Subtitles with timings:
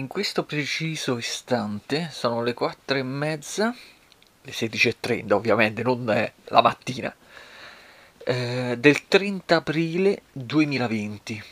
[0.00, 3.76] In questo preciso istante sono le 4 e mezza,
[4.40, 7.14] le 16.30 ovviamente, non la mattina,
[8.24, 11.42] eh, del 30 aprile 2020.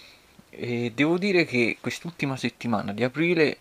[0.49, 3.59] E devo dire che quest'ultima settimana di aprile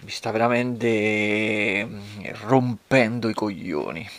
[0.00, 4.10] mi sta veramente mm, rompendo i coglioni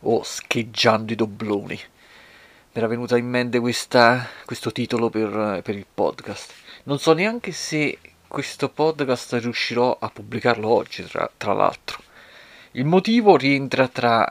[0.00, 1.74] o scheggiando i dobloni.
[1.74, 6.52] Mi era venuta in mente questa, questo titolo per, per il podcast.
[6.82, 7.98] Non so neanche se
[8.36, 12.02] questo podcast riuscirò a pubblicarlo oggi, tra, tra l'altro.
[12.72, 14.30] Il motivo rientra tra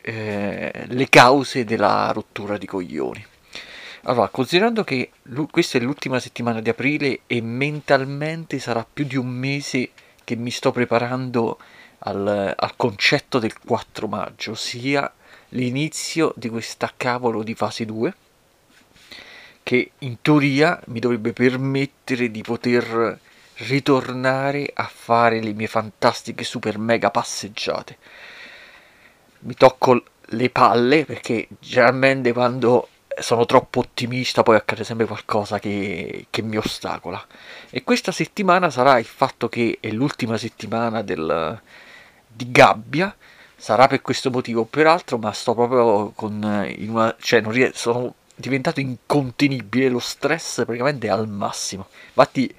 [0.00, 3.22] eh, le cause della rottura di coglioni.
[4.04, 5.10] Allora, considerando che
[5.50, 9.90] questa è l'ultima settimana di aprile e mentalmente sarà più di un mese
[10.24, 11.58] che mi sto preparando
[11.98, 15.12] al, al concetto del 4 maggio, ossia
[15.50, 18.14] l'inizio di questa cavolo di fase 2
[19.68, 23.20] che in teoria mi dovrebbe permettere di poter
[23.56, 27.98] ritornare a fare le mie fantastiche super mega passeggiate.
[29.40, 36.28] Mi tocco le palle perché generalmente quando sono troppo ottimista poi accade sempre qualcosa che,
[36.30, 37.22] che mi ostacola.
[37.68, 41.60] E questa settimana sarà il fatto che è l'ultima settimana del,
[42.26, 43.14] di gabbia.
[43.54, 48.14] Sarà per questo motivo, peraltro, ma sto proprio con in una, cioè non riesco, sono
[48.38, 51.88] diventato incontenibile, lo stress praticamente è al massimo.
[52.06, 52.54] Infatti,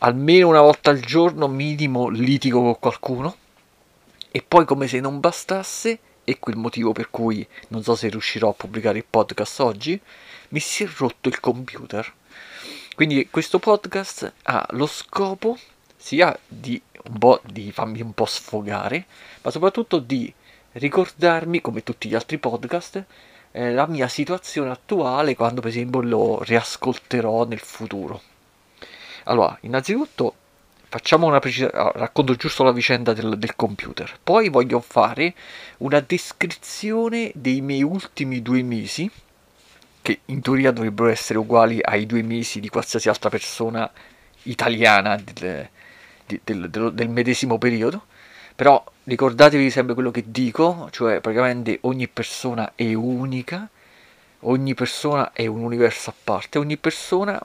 [0.00, 3.36] almeno una volta al giorno minimo litigo con qualcuno
[4.30, 8.50] e poi come se non bastasse, ecco il motivo per cui non so se riuscirò
[8.50, 9.98] a pubblicare il podcast oggi,
[10.50, 12.12] mi si è rotto il computer.
[12.94, 15.56] Quindi questo podcast ha lo scopo
[15.96, 16.80] sia di,
[17.44, 19.06] di farmi un po' sfogare,
[19.42, 20.32] ma soprattutto di
[20.72, 23.04] ricordarmi, come tutti gli altri podcast,
[23.52, 28.20] eh, la mia situazione attuale quando per esempio lo riascolterò nel futuro.
[29.24, 30.34] Allora, innanzitutto
[30.88, 31.70] facciamo una precisa...
[31.72, 34.18] racconto giusto la vicenda del, del, computer.
[34.22, 35.34] Poi voglio fare
[35.78, 39.10] una descrizione dei miei ultimi due mesi,
[40.00, 43.90] che in teoria dovrebbero essere uguali ai due mesi di qualsiasi altra persona
[44.44, 45.68] italiana del,
[46.44, 48.06] del, del medesimo periodo.
[48.56, 53.66] Però ricordatevi sempre quello che dico, cioè praticamente ogni persona è unica,
[54.40, 57.40] ogni persona è un universo a parte, ogni persona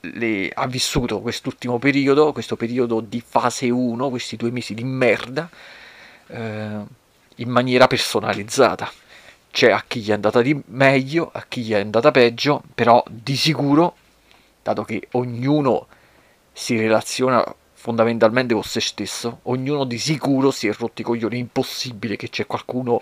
[0.00, 5.50] le, ha vissuto quest'ultimo periodo, questo periodo di fase 1, questi due mesi di merda,
[6.28, 6.80] eh,
[7.36, 8.90] in maniera personalizzata.
[9.50, 13.04] C'è a chi gli è andata di meglio, a chi gli è andata peggio, però
[13.06, 13.96] di sicuro,
[14.62, 15.88] dato che ognuno
[16.52, 17.44] si relaziona
[17.80, 22.28] fondamentalmente con se stesso, ognuno di sicuro si è rotto i coglioni, è impossibile che
[22.28, 23.00] c'è qualcuno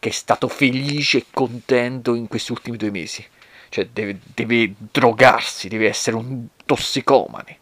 [0.00, 3.24] che è stato felice e contento in questi ultimi due mesi,
[3.68, 7.58] cioè deve, deve drogarsi, deve essere un tossicomane.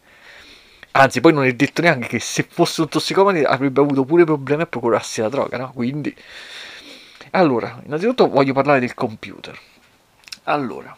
[0.93, 4.63] Anzi, poi non è detto neanche che se fosse un tossicomane avrebbe avuto pure problemi
[4.63, 5.71] a procurarsi la droga, no?
[5.73, 6.17] Quindi...
[7.33, 9.59] Allora, innanzitutto voglio parlare del computer.
[10.45, 10.97] Allora,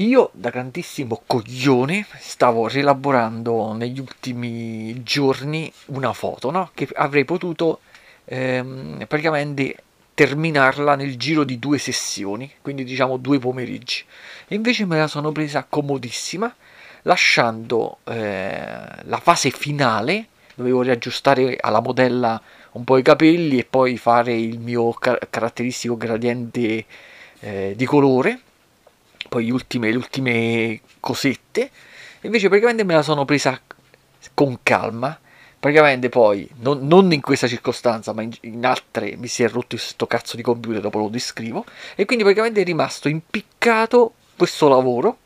[0.00, 6.70] io da grandissimo coglione stavo rielaborando negli ultimi giorni una foto, no?
[6.72, 7.80] Che avrei potuto
[8.24, 9.76] ehm, praticamente
[10.14, 14.04] terminarla nel giro di due sessioni, quindi diciamo due pomeriggi.
[14.48, 16.54] E invece me la sono presa comodissima,
[17.02, 22.40] lasciando eh, la fase finale, dovevo riaggiustare alla modella
[22.72, 26.86] un po' i capelli e poi fare il mio car- caratteristico gradiente
[27.40, 28.40] eh, di colore
[29.30, 31.70] poi le ultime, ultime cosette,
[32.22, 33.58] invece praticamente me la sono presa
[34.34, 35.16] con calma,
[35.58, 39.76] praticamente poi, non, non in questa circostanza, ma in, in, altre mi si è rotto
[39.76, 41.64] questo cazzo di computer, dopo lo descrivo,
[41.94, 45.18] e quindi praticamente è rimasto impiccato questo lavoro,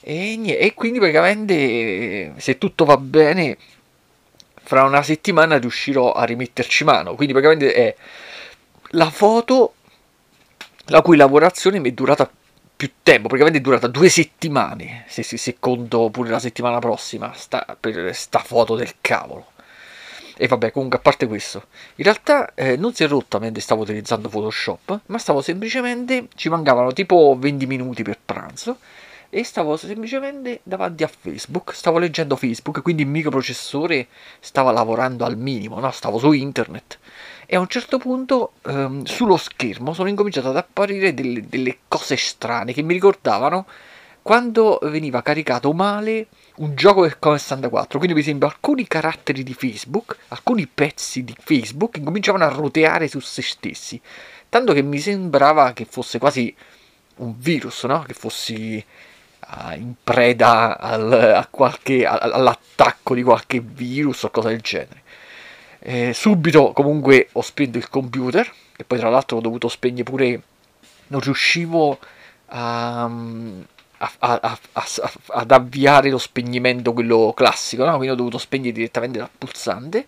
[0.00, 3.56] e, e quindi praticamente se tutto va bene,
[4.60, 7.94] fra una settimana riuscirò a rimetterci mano, quindi praticamente è
[8.92, 9.74] la foto
[10.86, 12.30] la cui lavorazione mi è durata
[12.78, 17.32] più tempo, praticamente è durata due settimane, se, se, se conto pure la settimana prossima,
[17.34, 19.46] sta, per sta foto del cavolo.
[20.36, 21.64] E vabbè, comunque a parte questo,
[21.96, 26.48] in realtà eh, non si è rotta mentre stavo utilizzando Photoshop, ma stavo semplicemente, ci
[26.48, 28.78] mancavano tipo 20 minuti per pranzo,
[29.28, 34.06] e stavo semplicemente davanti a Facebook, stavo leggendo Facebook, quindi il microprocessore
[34.38, 35.90] stava lavorando al minimo, no?
[35.90, 36.98] stavo su internet
[37.50, 42.14] e a un certo punto ehm, sullo schermo sono incominciate ad apparire delle, delle cose
[42.18, 43.64] strane che mi ricordavano
[44.20, 47.96] quando veniva caricato male un gioco del Commodore 64.
[47.96, 53.20] Quindi, per esempio, alcuni caratteri di Facebook, alcuni pezzi di Facebook incominciavano a roteare su
[53.20, 53.98] se stessi.
[54.50, 56.54] Tanto che mi sembrava che fosse quasi
[57.16, 58.02] un virus, no?
[58.02, 58.84] Che fossi
[59.76, 65.06] in preda al, qualche, all'attacco di qualche virus o cosa del genere.
[65.80, 70.42] Eh, subito comunque ho spento il computer, e poi tra l'altro ho dovuto spegnere pure,
[71.08, 71.98] non riuscivo
[72.46, 73.08] a, a,
[74.18, 74.58] a,
[75.28, 77.90] ad avviare lo spegnimento, quello classico, no?
[77.96, 80.06] quindi ho dovuto spegnere direttamente dal pulsante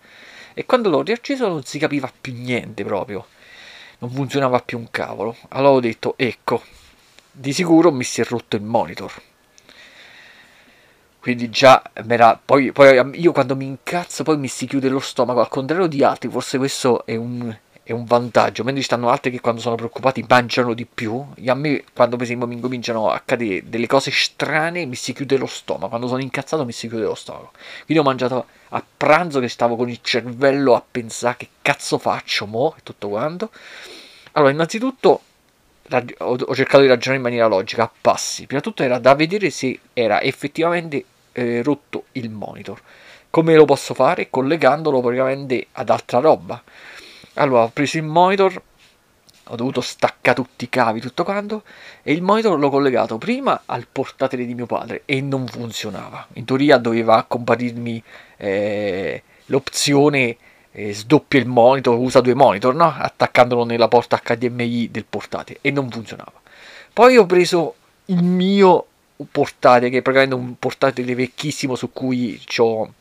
[0.54, 3.26] e quando l'ho riacceso non si capiva più niente proprio,
[3.98, 5.36] non funzionava più un cavolo.
[5.50, 6.62] Allora ho detto, ecco,
[7.30, 9.12] di sicuro mi si è rotto il monitor
[11.20, 11.82] quindi già
[12.44, 16.02] poi, poi, io quando mi incazzo poi mi si chiude lo stomaco al contrario di
[16.02, 19.74] altri forse questo è un, è un vantaggio mentre ci stanno altri che quando sono
[19.74, 24.10] preoccupati mangiano di più a me quando per esempio mi incominciano a accadere delle cose
[24.10, 27.52] strane mi si chiude lo stomaco quando sono incazzato mi si chiude lo stomaco.
[27.84, 32.46] Quindi ho mangiato a pranzo che stavo con il cervello a pensare che cazzo faccio
[32.46, 33.50] mo e tutto quanto.
[34.32, 35.20] Allora innanzitutto
[36.18, 38.46] ho cercato di ragionare in maniera logica, a passi.
[38.46, 42.80] Prima di tutto era da vedere se era effettivamente eh, rotto il monitor.
[43.30, 44.28] Come lo posso fare?
[44.30, 46.62] Collegandolo praticamente ad altra roba.
[47.34, 48.60] Allora, ho preso il monitor,
[49.44, 51.62] ho dovuto staccare tutti i cavi, tutto quanto,
[52.02, 56.26] e il monitor l'ho collegato prima al portatile di mio padre e non funzionava.
[56.34, 58.02] In teoria doveva comparirmi
[58.36, 60.36] eh, l'opzione
[60.72, 62.94] sdoppia il monitor, usa due monitor, no?
[62.96, 66.32] attaccandolo nella porta HDMI del portatile e non funzionava.
[66.92, 67.74] Poi ho preso
[68.06, 68.86] il mio
[69.30, 72.92] portatile, che è praticamente un portatile vecchissimo su cui ho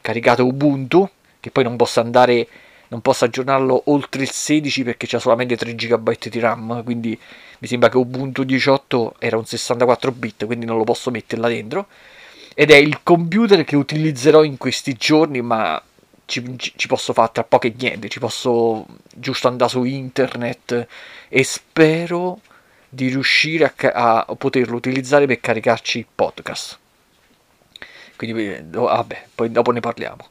[0.00, 1.08] caricato Ubuntu,
[1.40, 2.46] che poi non posso andare,
[2.88, 7.18] non posso aggiornarlo oltre il 16 perché c'è solamente 3 GB di RAM, quindi
[7.58, 11.86] mi sembra che Ubuntu 18 era un 64 bit, quindi non lo posso metterla dentro.
[12.54, 15.80] Ed è il computer che utilizzerò in questi giorni, ma
[16.28, 16.44] ci,
[16.76, 20.86] ci, posso fare tra poco e niente, ci posso giusto andare su internet
[21.28, 22.40] e spero
[22.86, 26.78] di riuscire a, a poterlo utilizzare per caricarci il podcast.
[28.16, 30.28] Quindi, vabbè, poi dopo ne parliamo.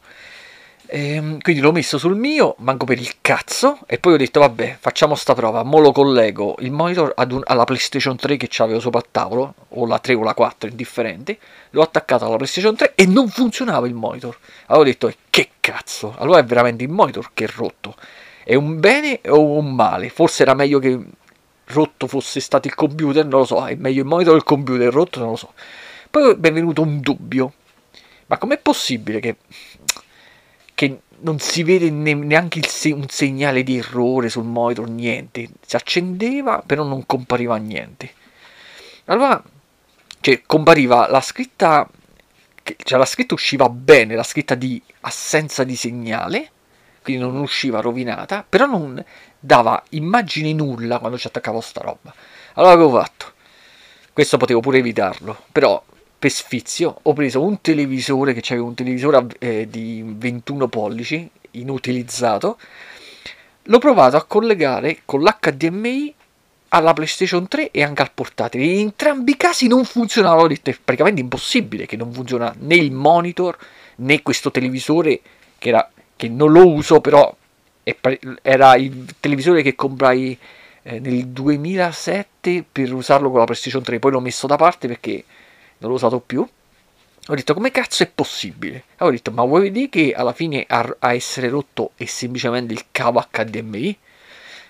[0.89, 4.77] Ehm, quindi l'ho messo sul mio, manco per il cazzo, e poi ho detto vabbè,
[4.79, 8.99] facciamo sta prova, mo lo collego il monitor un, alla PlayStation 3 che avevo sopra
[8.99, 11.39] il tavolo, o la 3 o la 4, indifferente,
[11.71, 14.37] l'ho attaccato alla PlayStation 3 e non funzionava il monitor.
[14.67, 17.95] Allora ho detto, che cazzo, allora è veramente il monitor che è rotto.
[18.43, 20.09] È un bene o un male?
[20.09, 20.97] Forse era meglio che
[21.65, 24.91] rotto fosse stato il computer, non lo so, è meglio il monitor o il computer
[24.93, 25.51] rotto, non lo so.
[26.09, 27.53] Poi mi è venuto un dubbio,
[28.27, 29.35] ma com'è possibile che
[31.19, 35.49] non si vede ne- neanche se- un segnale di errore sul monitor, niente.
[35.65, 38.13] Si accendeva, però non compariva niente.
[39.05, 39.41] Allora,
[40.19, 41.87] cioè, compariva la scritta,
[42.83, 46.51] cioè la scritta usciva bene, la scritta di assenza di segnale,
[47.01, 49.03] quindi non usciva rovinata, però non
[49.39, 52.13] dava immagine nulla quando ci attaccavo sta roba.
[52.55, 53.33] Allora che ho fatto?
[54.11, 55.81] Questo potevo pure evitarlo, però
[56.19, 62.57] per sfizio ho preso un televisore che c'aveva un televisore eh, di 21 pollici inutilizzato
[63.63, 66.13] l'ho provato a collegare con l'HDMI
[66.69, 68.65] alla PlayStation 3 e anche al portatile.
[68.65, 72.75] In entrambi i casi non funzionava ho detto è praticamente impossibile che non funziona né
[72.75, 73.57] il monitor
[73.97, 75.21] né questo televisore
[75.57, 77.35] che, era, che non lo uso però
[78.41, 80.37] era il televisore che comprai
[80.83, 85.23] eh, nel 2007 per usarlo con la PlayStation 3 poi l'ho messo da parte perché
[85.79, 86.47] non l'ho usato più.
[87.29, 88.83] Ho detto come cazzo è possibile?
[88.99, 92.85] Ho detto ma vuoi vedere che alla fine a, a essere rotto è semplicemente il
[92.91, 93.97] cavo HDMI?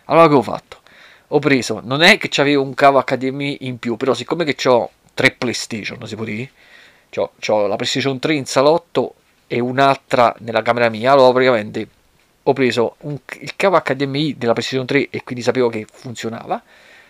[0.05, 0.81] Allora che ho fatto?
[1.27, 4.89] Ho preso, non è che c'avevo un cavo HDMI in più, però siccome che ho
[5.13, 6.49] tre PlayStation, si può dire?
[7.09, 11.87] C'ho, c'ho la PlayStation 3 in salotto e un'altra nella camera mia, allora praticamente
[12.43, 16.61] ho preso un, il cavo HDMI della PlayStation 3 e quindi sapevo che funzionava,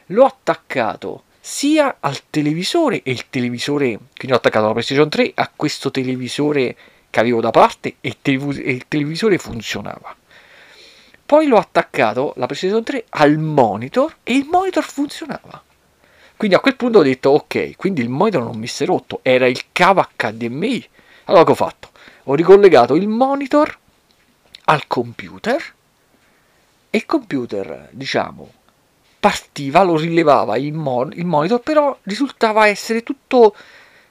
[0.08, 5.50] l'ho attaccato sia al televisore e il televisore, quindi ho attaccato la PlayStation 3 a
[5.56, 6.76] questo televisore
[7.10, 10.14] che avevo da parte e il, televis- e il televisore funzionava.
[11.26, 15.64] Poi l'ho attaccato la PlayStation 3 al monitor e il monitor funzionava.
[16.36, 19.22] Quindi a quel punto ho detto ok, quindi il monitor non mi si è rotto,
[19.24, 20.90] era il cavo HDMI.
[21.26, 21.92] Allora che ho fatto?
[22.24, 23.76] Ho ricollegato il monitor
[24.66, 25.64] al computer
[26.90, 28.52] e il computer, diciamo,
[29.28, 33.54] partiva, lo rilevava il, mon- il monitor, però risultava essere tutto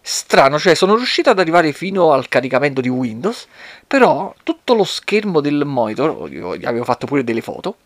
[0.02, 3.46] strano, cioè sono riuscito ad arrivare fino al caricamento di Windows,
[3.87, 7.76] però tutto lo schermo del monitor, io avevo fatto pure delle foto,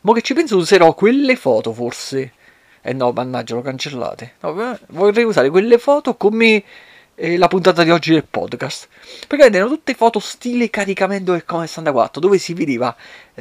[0.00, 2.32] ma che ci penso userò quelle foto forse,
[2.82, 6.64] eh no, mannaggia, l'ho cancellate, no, vorrei usare quelle foto come
[7.20, 8.88] eh, la puntata di oggi del podcast.
[9.26, 12.96] Perché erano tutte foto stile caricamento del Commodore 64, dove si vedeva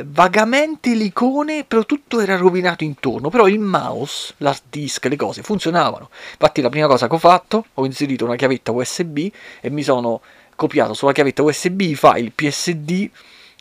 [0.05, 3.29] vagamente l'icone, però tutto era rovinato intorno.
[3.29, 6.09] Però il mouse, l'hard disk, le cose funzionavano.
[6.31, 9.29] Infatti la prima cosa che ho fatto, ho inserito una chiavetta USB
[9.61, 10.21] e mi sono
[10.55, 13.09] copiato sulla chiavetta USB i file PSD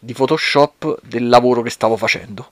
[0.00, 2.50] di Photoshop del lavoro che stavo facendo.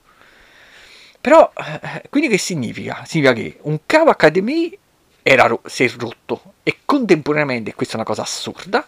[1.19, 3.03] Però, eh, quindi che significa?
[3.05, 4.77] Significa che un cavo HDMI
[5.27, 6.53] era, si è rotto.
[6.63, 8.85] E contemporaneamente, questa è una cosa assurda,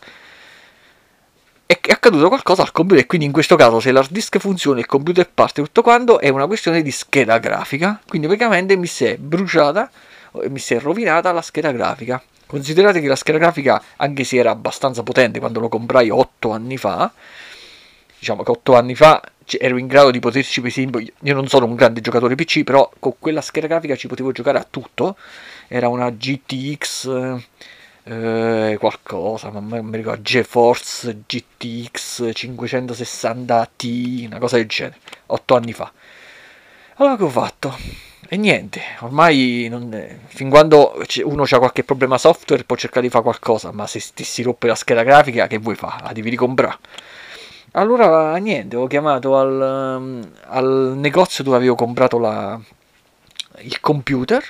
[1.65, 4.81] è accaduto qualcosa al computer e quindi in questo caso se l'hard disk funziona e
[4.81, 7.99] il computer parte tutto quanto è una questione di scheda grafica.
[8.07, 9.89] Quindi praticamente mi si è bruciata
[10.47, 12.21] mi si è rovinata la scheda grafica.
[12.45, 16.77] Considerate che la scheda grafica anche se era abbastanza potente quando lo comprai 8 anni
[16.77, 17.11] fa
[18.17, 19.21] diciamo che 8 anni fa
[19.57, 22.91] ero in grado di poterci per esempio io non sono un grande giocatore PC però
[22.99, 25.17] con quella scheda grafica ci potevo giocare a tutto
[25.67, 27.39] era una GTX
[28.09, 35.55] eh, qualcosa, ma non mi ricordo, GeForce GTX 560 Ti, una cosa del genere, 8
[35.55, 35.91] anni fa.
[36.95, 37.77] Allora che ho fatto?
[38.27, 43.23] E niente, ormai non, fin quando uno ha qualche problema software può cercare di fare
[43.23, 46.03] qualcosa, ma se ti si rompe la scheda grafica che vuoi fare?
[46.03, 46.77] La devi ricomprare.
[47.79, 52.59] Allora niente, ho chiamato al, al negozio dove avevo comprato la,
[53.59, 54.43] il computer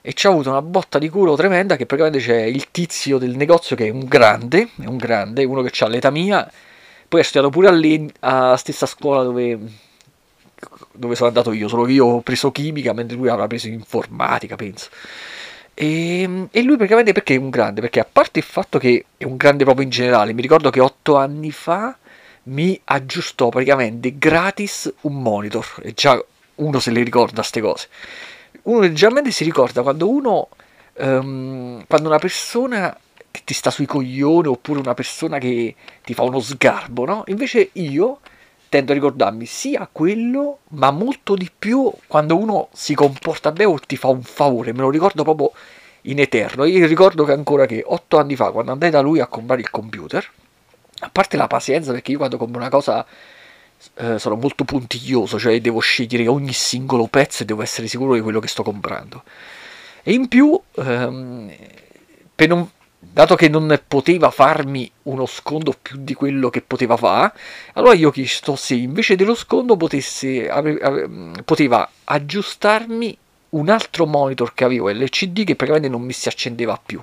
[0.00, 3.36] e ci ha avuto una botta di culo tremenda che praticamente c'è il tizio del
[3.36, 6.50] negozio che è un grande, è un grande, uno che ha l'età mia,
[7.06, 9.56] poi ha studiato pure lì, alla stessa scuola dove,
[10.90, 14.56] dove sono andato io, solo che io ho preso chimica mentre lui aveva preso informatica,
[14.56, 14.88] penso.
[15.72, 17.80] E, e, lui praticamente perché è un grande?
[17.80, 20.80] Perché a parte il fatto che è un grande proprio in generale, mi ricordo che
[20.80, 21.96] otto anni fa
[22.44, 26.22] mi aggiustò praticamente gratis un monitor, e già
[26.56, 27.88] uno se le ricorda queste cose
[28.62, 30.48] uno leggermente si ricorda quando uno,
[30.98, 32.96] um, quando una persona
[33.30, 37.22] che ti sta sui coglioni oppure una persona che ti fa uno sgarbo, no?
[37.26, 38.20] Invece io
[38.68, 43.78] tendo a ricordarmi sia quello, ma molto di più quando uno si comporta bene o
[43.78, 45.52] ti fa un favore, me lo ricordo proprio
[46.02, 46.64] in eterno.
[46.64, 49.70] Io ricordo che ancora che otto anni fa, quando andai da lui a comprare il
[49.70, 50.24] computer,
[51.00, 53.04] a parte la pazienza, perché io quando compro una cosa
[53.94, 58.20] eh, sono molto puntiglioso, cioè devo scegliere ogni singolo pezzo e devo essere sicuro di
[58.20, 59.22] quello che sto comprando.
[60.02, 61.52] E in più, ehm,
[62.46, 67.32] non, dato che non poteva farmi uno sconto più di quello che poteva fare,
[67.74, 71.08] allora io ho chiesto se invece dello sconto potesse, ave, ave,
[71.44, 73.16] poteva aggiustarmi
[73.50, 77.02] un altro monitor che avevo LCD che praticamente non mi si accendeva più.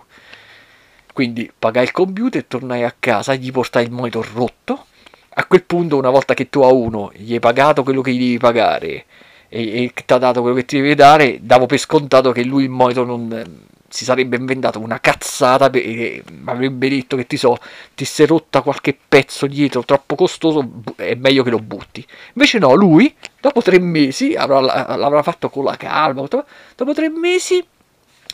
[1.18, 4.86] Quindi pagai il computer, tornai a casa, gli portai il monitor rotto
[5.30, 8.20] a quel punto, una volta che tu a uno gli hai pagato quello che gli
[8.20, 9.06] devi pagare
[9.50, 12.66] e, e ti ha dato quello che ti devi dare, davo per scontato che lui
[12.66, 17.58] il monitor non si sarebbe inventato una cazzata e avrebbe detto che ti so,
[17.96, 22.06] ti sei rotta qualche pezzo dietro troppo costoso, è meglio che lo butti.
[22.34, 24.60] Invece no, lui, dopo tre mesi, avrà,
[24.96, 27.66] l'avrà fatto con la calma, dopo tre mesi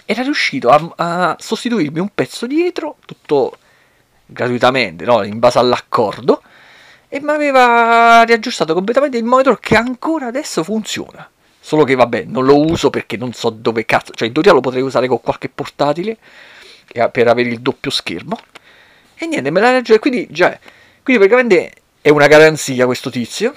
[0.05, 3.57] era riuscito a, a sostituirmi un pezzo dietro, tutto
[4.25, 5.23] gratuitamente, no?
[5.23, 6.41] in base all'accordo,
[7.07, 11.29] e mi aveva riaggiustato completamente il monitor che ancora adesso funziona.
[11.59, 14.59] Solo che vabbè, non lo uso perché non so dove cazzo, cioè in teoria lo
[14.59, 16.17] potrei usare con qualche portatile
[17.11, 18.37] per avere il doppio schermo.
[19.15, 20.57] E niente, me l'ha ragione, quindi già,
[21.03, 23.53] quindi praticamente è una garanzia questo tizio.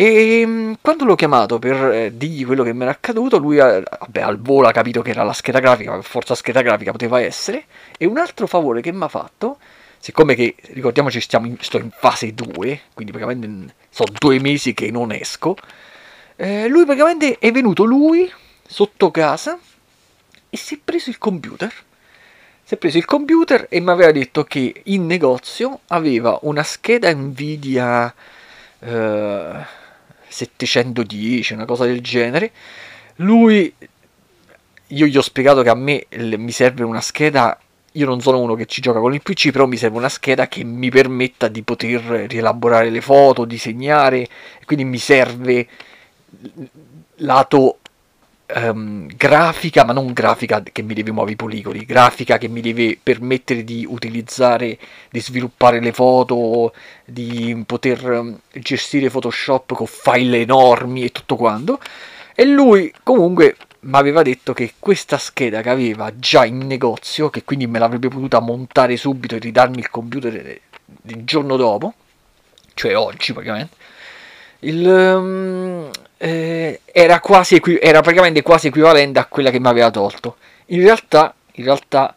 [0.00, 4.20] E mm, quando l'ho chiamato per eh, dirgli quello che mi era accaduto, lui vabbè,
[4.20, 7.64] al volo ha capito che era la scheda grafica, per forza scheda grafica poteva essere.
[7.98, 9.58] E un altro favore che mi ha fatto
[9.98, 14.92] siccome che ricordiamoci stiamo in, sto in fase 2, quindi praticamente sono due mesi che
[14.92, 15.56] non esco,
[16.36, 18.32] eh, lui praticamente è venuto lui
[18.64, 19.58] sotto casa
[20.48, 21.74] e si è preso il computer.
[22.62, 27.12] Si è preso il computer e mi aveva detto che in negozio aveva una scheda
[27.12, 28.14] Nvidia
[28.78, 29.76] eh,
[30.28, 32.52] 710, una cosa del genere.
[33.16, 33.72] Lui,
[34.86, 37.58] io gli ho spiegato che a me mi serve una scheda
[37.92, 40.46] io non sono uno che ci gioca con il PC, però mi serve una scheda
[40.46, 44.28] che mi permetta di poter rielaborare le foto, disegnare,
[44.64, 45.66] quindi mi serve
[47.16, 47.77] lato
[48.54, 52.98] um, grafica, ma non grafica che mi deve muovere i poligoni, grafica che mi deve
[53.02, 54.78] permettere di utilizzare,
[55.10, 56.72] di sviluppare le foto,
[57.04, 61.80] di poter um, gestire Photoshop con file enormi e tutto quanto.
[62.34, 67.44] E lui comunque mi aveva detto che questa scheda che aveva già in negozio, che
[67.44, 70.60] quindi me l'avrebbe potuta montare subito e ridarmi il computer
[71.06, 71.94] il giorno dopo,
[72.74, 73.76] cioè oggi praticamente,
[74.60, 80.36] il, um, eh, era, quasi era praticamente quasi equivalente a quella che mi aveva tolto.
[80.66, 82.16] In realtà, in realtà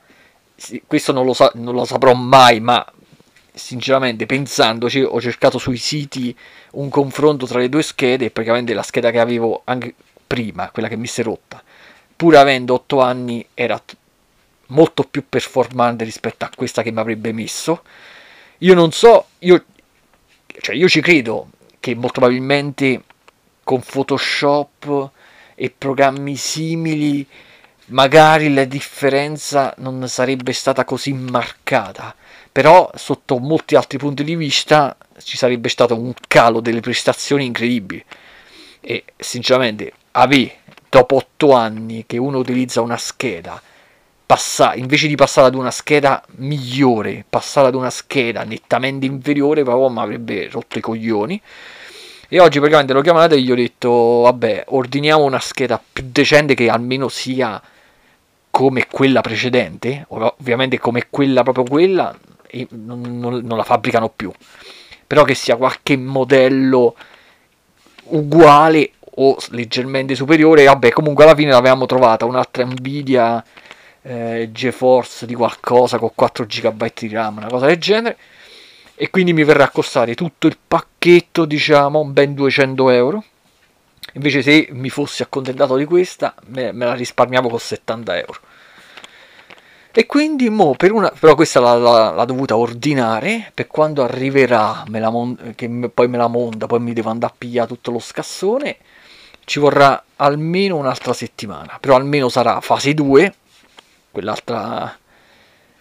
[0.85, 2.85] questo non lo, sa- non lo saprò mai, ma
[3.53, 6.35] sinceramente pensandoci ho cercato sui siti
[6.73, 9.93] un confronto tra le due schede e praticamente la scheda che avevo anche
[10.25, 11.61] prima, quella che mi si è rotta,
[12.15, 13.95] pur avendo 8 anni era t-
[14.67, 17.83] molto più performante rispetto a questa che mi avrebbe messo.
[18.59, 19.65] Io non so, io,
[20.61, 21.49] cioè io ci credo
[21.81, 23.03] che molto probabilmente
[23.63, 25.09] con Photoshop
[25.55, 27.27] e programmi simili
[27.87, 32.15] magari la differenza non sarebbe stata così marcata,
[32.51, 38.03] però sotto molti altri punti di vista ci sarebbe stato un calo delle prestazioni incredibili
[38.79, 43.61] e sinceramente avere dopo 8 anni che uno utilizza una scheda
[44.31, 49.89] passa, invece di passare ad una scheda migliore passare ad una scheda nettamente inferiore proprio
[49.89, 51.41] mi avrebbe rotto i coglioni.
[52.29, 53.89] E oggi praticamente l'ho chiamata e gli ho detto
[54.21, 57.61] vabbè ordiniamo una scheda più decente che almeno sia
[58.49, 60.05] come quella precedente.
[60.07, 62.17] Ovviamente come quella proprio quella
[62.69, 64.31] non, non, non la fabbricano più.
[65.07, 66.95] Però che sia qualche modello
[68.03, 73.43] uguale o leggermente superiore vabbè comunque alla fine l'avevamo trovata un'altra Nvidia
[74.03, 78.17] eh, GeForce di qualcosa con 4 GB di RAM una cosa del genere
[78.95, 83.23] e quindi mi verrà a costare tutto il pacchetto diciamo ben 200 euro.
[84.13, 88.39] Invece se mi fossi accontentato di questa me, me la risparmiavo con 70 euro.
[89.91, 94.83] E quindi mo per una però questa l'ha, l'ha, l'ha dovuta ordinare per quando arriverà
[94.87, 97.99] me mon- che poi me la monta poi mi devo andare a pigliare tutto lo
[97.99, 98.77] scassone
[99.43, 103.33] ci vorrà almeno un'altra settimana però almeno sarà fase 2
[104.11, 104.97] quell'altra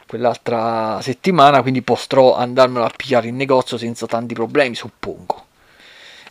[0.07, 5.47] quell'altra settimana quindi potrò andarmelo a pigliare in negozio senza tanti problemi suppongo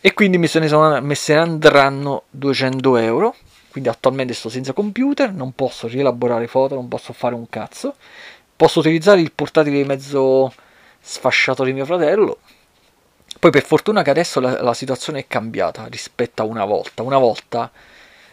[0.02, 3.34] e quindi mi se ne, sono, me se ne andranno 200 euro
[3.70, 7.94] quindi attualmente sto senza computer, non posso rielaborare foto, non posso fare un cazzo.
[8.56, 10.52] Posso utilizzare il portatile mezzo
[11.00, 12.38] sfasciato di mio fratello.
[13.38, 17.04] Poi per fortuna che adesso la, la situazione è cambiata rispetto a una volta.
[17.04, 17.70] Una volta,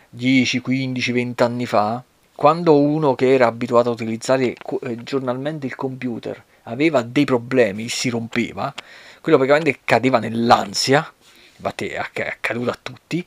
[0.09, 2.03] 10, 15, 20 anni fa,
[2.37, 8.09] quando uno che era abituato a utilizzare eh, giornalmente il computer aveva dei problemi, si
[8.09, 8.71] rompeva,
[9.21, 11.11] quello praticamente cadeva nell'ansia,
[11.55, 13.25] infatti è accaduto a tutti,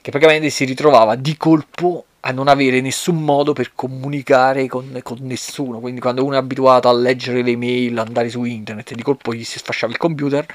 [0.00, 5.18] che praticamente si ritrovava di colpo a non avere nessun modo per comunicare con, con,
[5.22, 5.80] nessuno.
[5.80, 9.42] Quindi, quando uno è abituato a leggere le mail, andare su internet, di colpo gli
[9.42, 10.46] si sfasciava il computer.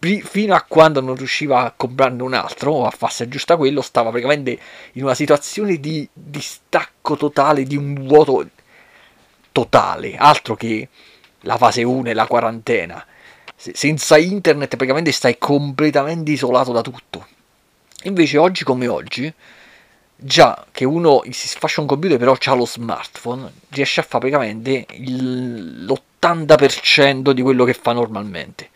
[0.00, 3.56] Fi, fi, fino a quando non riusciva a comprarne un altro o a farsi aggiusta
[3.56, 4.58] quello, stava praticamente
[4.92, 8.48] in una situazione di distacco totale, di un vuoto
[9.52, 10.88] totale, altro che
[11.42, 13.04] la fase 1 e la quarantena.
[13.56, 17.26] senza internet, praticamente stai completamente isolato da tutto.
[18.04, 19.32] Invece oggi come oggi,
[20.14, 24.86] già che uno si sfascia un computer però ha lo smartphone, riesce a fare praticamente
[24.94, 28.70] il, l'80% di quello che fa normalmente.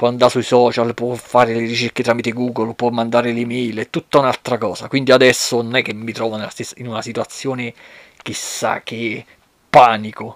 [0.00, 3.90] Può andare sui social, può fare le ricerche tramite Google, può mandare le mail, è
[3.90, 4.88] tutta un'altra cosa.
[4.88, 7.74] Quindi adesso non è che mi trovo stessa, in una situazione
[8.22, 9.22] chissà che
[9.68, 10.34] panico.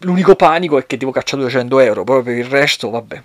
[0.00, 3.22] L'unico panico è che devo cacciare 200 euro, proprio per il resto, vabbè.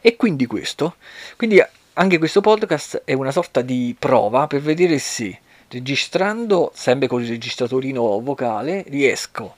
[0.00, 0.94] E quindi questo.
[1.36, 7.20] Quindi anche questo podcast è una sorta di prova per vedere se registrando sempre con
[7.20, 9.56] il registratorino vocale riesco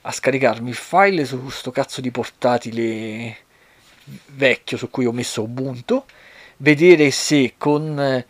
[0.00, 3.42] a scaricarmi il file su questo cazzo di portatile
[4.26, 6.02] vecchio su cui ho messo Ubuntu
[6.58, 8.24] vedere se con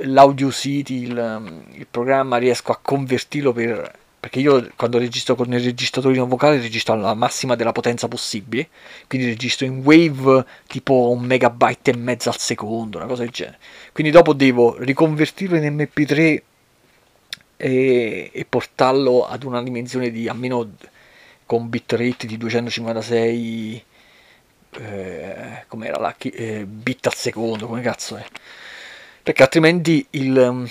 [0.00, 5.60] l'Audio City il, il programma riesco a convertirlo per perché io quando registro con il
[5.60, 8.68] registratorino vocale registro alla massima della potenza possibile,
[9.08, 13.58] quindi registro in wave tipo un megabyte e mezzo al secondo, una cosa del genere.
[13.92, 16.42] Quindi dopo devo riconvertirlo in MP3
[17.56, 20.70] e, e portarlo ad una dimensione di almeno
[21.44, 23.84] con bitrate di 256
[24.78, 28.24] eh, com'era la eh, bit al secondo, come cazzo è?
[29.22, 30.68] Perché altrimenti il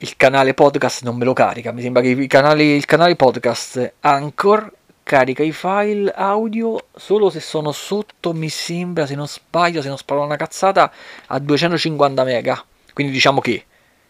[0.00, 1.72] il canale podcast non me lo carica.
[1.72, 4.72] Mi sembra che il canale, il canale podcast Anchor
[5.02, 9.96] carica i file audio solo se sono sotto, mi sembra, se non sbaglio, se non
[9.96, 10.92] sparo una cazzata,
[11.26, 12.62] a 250 mega.
[12.92, 13.64] Quindi diciamo che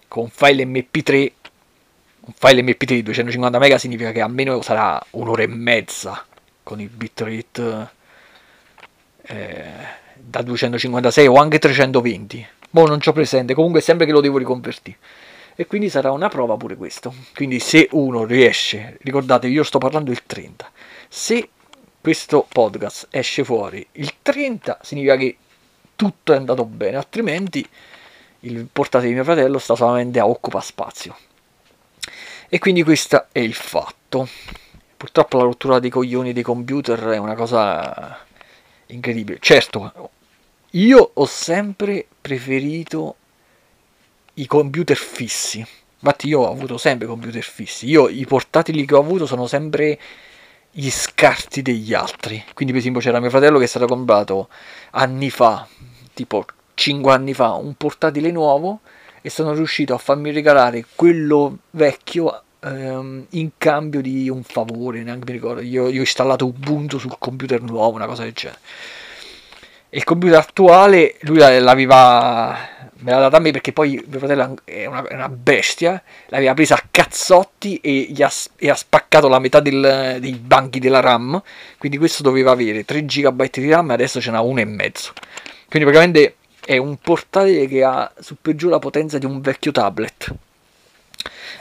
[0.09, 1.33] con file MP3,
[2.21, 6.23] un file MP3 di 250 mega significa che almeno sarà un'ora e mezza
[6.63, 7.97] con il bitrate
[9.29, 9.65] eh,
[10.15, 12.47] da 256 o anche 320.
[12.71, 14.99] Boh, non ho presente, comunque sempre che lo devo riconvertire
[15.61, 17.13] e quindi sarà una prova pure questo.
[17.35, 20.71] Quindi se uno riesce, ricordate io sto parlando il 30,
[21.09, 21.49] se
[22.01, 25.37] questo podcast esce fuori il 30 significa che
[25.97, 27.69] tutto è andato bene, altrimenti
[28.41, 31.17] il portatile di mio fratello sta solamente a occupa spazio.
[32.49, 34.29] E quindi questo è il fatto.
[34.97, 38.27] Purtroppo la rottura dei coglioni dei computer è una cosa
[38.89, 39.39] incredibile.
[39.41, 40.11] Certo,
[40.73, 43.17] io ho sempre preferito
[44.35, 45.67] i computer fissi.
[46.01, 47.87] Infatti io ho avuto sempre computer fissi.
[47.89, 49.99] Io i portatili che ho avuto sono sempre
[50.71, 52.45] gli scarti degli altri.
[52.55, 54.49] Quindi per esempio c'era mio fratello che è stato comprato
[54.93, 55.67] anni fa,
[56.15, 58.81] tipo 5 anni fa, un portatile nuovo
[59.21, 65.25] e sono riuscito a farmi regalare quello vecchio ehm, in cambio di un favore, neanche
[65.27, 65.61] mi ricordo.
[65.61, 68.61] Io, io ho installato Ubuntu sul computer nuovo, una cosa del genere.
[69.91, 74.87] il computer attuale lui l'aveva me l'ha data a me perché poi mio fratello è
[74.87, 79.61] una, è una bestia, l'aveva presa a cazzotti e, ha, e ha spaccato la metà
[79.61, 81.41] del, dei banchi della RAM,
[81.79, 85.13] quindi questo doveva avere 3 GB di RAM e adesso ce n'ha uno e mezzo.
[85.69, 89.73] Quindi praticamente è un portatile che ha su per giù la potenza di un vecchio
[89.73, 90.35] tablet.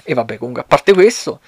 [0.09, 1.41] E vabbè, comunque, a parte questo,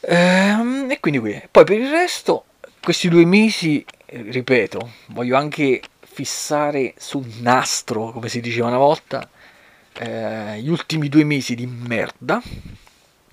[0.00, 1.42] ehm, e quindi qui.
[1.50, 2.46] Poi per il resto,
[2.80, 9.28] questi due mesi, ripeto, voglio anche fissare sul nastro, come si diceva una volta,
[9.98, 12.40] eh, gli ultimi due mesi di merda,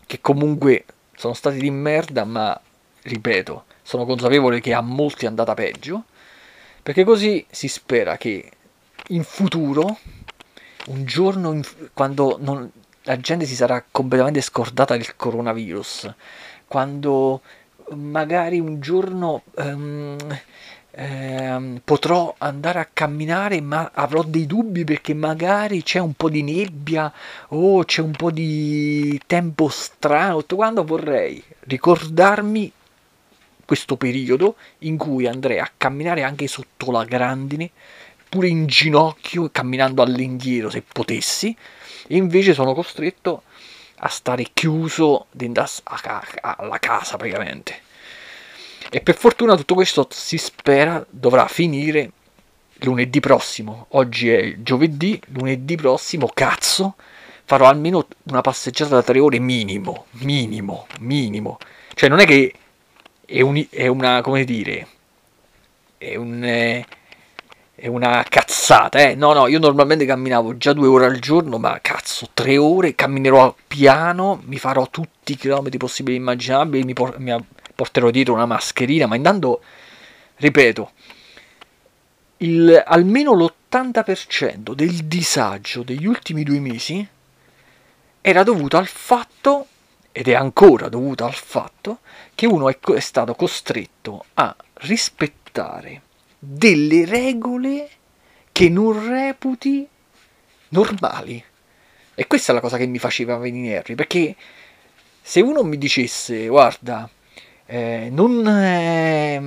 [0.06, 0.84] che comunque
[1.16, 2.60] sono stati di merda, ma
[3.04, 6.04] ripeto, sono consapevole che a molti è andata peggio,
[6.84, 8.52] perché così si spera che
[9.08, 9.98] in futuro,
[10.88, 11.64] un giorno, in,
[11.94, 12.70] quando non,
[13.04, 16.14] la gente si sarà completamente scordata del coronavirus,
[16.68, 17.42] quando
[17.96, 20.18] magari un giorno um,
[20.96, 26.44] eh, potrò andare a camminare ma avrò dei dubbi perché magari c'è un po' di
[26.44, 27.12] nebbia
[27.50, 32.72] o c'è un po' di tempo strano, tutto quando vorrei ricordarmi
[33.66, 37.72] questo periodo in cui andrei a camminare anche sotto la grandine,
[38.30, 41.56] pure in ginocchio, camminando all'indietro se potessi,
[42.10, 43.44] invece sono costretto
[43.98, 47.82] a stare chiuso alla casa praticamente.
[48.90, 52.12] E per fortuna tutto questo si spera dovrà finire
[52.80, 53.88] lunedì prossimo.
[53.92, 56.96] Oggi è giovedì, lunedì prossimo, cazzo,
[57.46, 61.58] farò almeno una passeggiata da tre ore minimo, minimo, minimo.
[61.94, 62.54] Cioè non è che
[63.26, 64.88] è, un, è una, come dire,
[65.98, 66.44] è un...
[66.44, 66.86] Eh,
[67.84, 69.14] è una cazzata, eh?
[69.14, 73.54] No, no, io normalmente camminavo già due ore al giorno, ma cazzo, tre ore, camminerò
[73.68, 77.36] piano, mi farò tutti i chilometri possibili e immaginabili, mi, por- mi,
[77.76, 79.62] porterò dietro una mascherina, ma intanto,
[80.38, 80.92] ripeto,
[82.38, 87.06] il, almeno l'80% del disagio degli ultimi due mesi
[88.22, 89.68] era dovuto al fatto,
[90.14, 92.00] ed è ancora dovuto al fatto,
[92.34, 96.04] che uno è, è stato costretto a rispettare
[96.46, 97.90] delle regole
[98.52, 99.88] che non reputi
[100.70, 101.42] normali.
[102.16, 104.36] E questa è la cosa che mi faceva venire nervi, perché
[105.22, 107.10] se uno mi dicesse, guarda,
[107.66, 109.42] eh, non eh,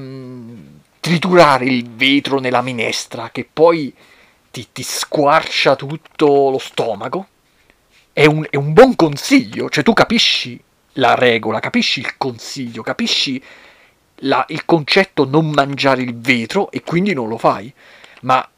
[1.01, 3.95] triturare il vetro nella minestra che poi
[4.51, 7.29] ti, ti squarcia tutto lo stomaco.
[8.13, 10.59] È un, è un, buon consiglio, cioè tu capisci
[10.95, 13.41] la regola, capisci il consiglio, capisci
[14.21, 17.73] la, il concetto non mangiare il vetro e quindi non lo fai.
[18.23, 18.49] Ma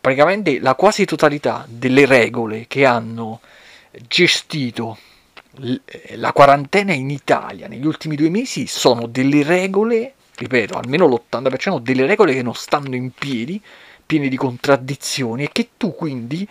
[0.00, 3.40] praticamente la quasi totalità delle regole che hanno
[4.06, 4.98] gestito
[6.16, 12.06] la quarantena in Italia negli ultimi due mesi sono delle regole, ripeto, almeno l'80% delle
[12.06, 13.62] regole che non stanno in piedi,
[14.04, 16.46] piene di contraddizioni e che tu quindi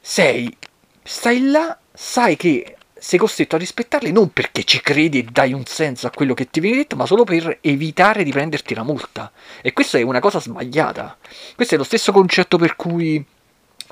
[0.00, 0.54] sei,
[1.02, 5.64] stai là, sai che sei costretto a rispettarle non perché ci credi e dai un
[5.66, 9.30] senso a quello che ti viene detto, ma solo per evitare di prenderti la multa.
[9.60, 11.16] E questa è una cosa sbagliata.
[11.54, 13.24] Questo è lo stesso concetto per cui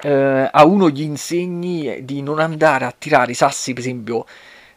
[0.03, 4.27] eh, a uno gli insegni di non andare a tirare i sassi, per esempio,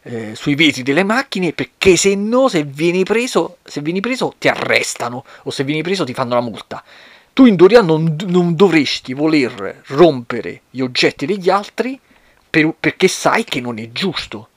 [0.02, 4.48] eh, sui vetri delle macchine, perché se no, se vieni, preso, se vieni preso, ti
[4.48, 6.84] arrestano o se vieni preso ti fanno la multa.
[7.32, 11.98] Tu in teoria non, non dovresti voler rompere gli oggetti degli altri
[12.48, 14.48] per, perché sai che non è giusto.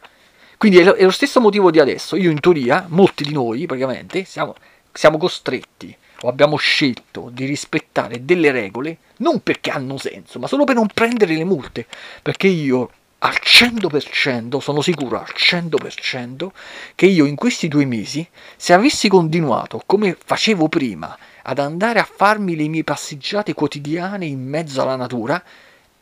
[0.58, 2.16] Quindi è lo, è lo, stesso motivo di adesso.
[2.16, 4.56] Io in teoria, molti di noi praticamente, siamo,
[4.92, 10.64] siamo costretti o abbiamo scelto di rispettare delle regole non perché hanno senso, ma solo
[10.64, 11.88] per non prendere le multe.
[12.22, 12.92] Perché io
[13.24, 16.50] al 100% sono sicuro al 100%
[16.96, 22.10] che io in questi due mesi, se avessi continuato come facevo prima ad andare a
[22.12, 25.42] farmi le mie passeggiate quotidiane in mezzo alla natura,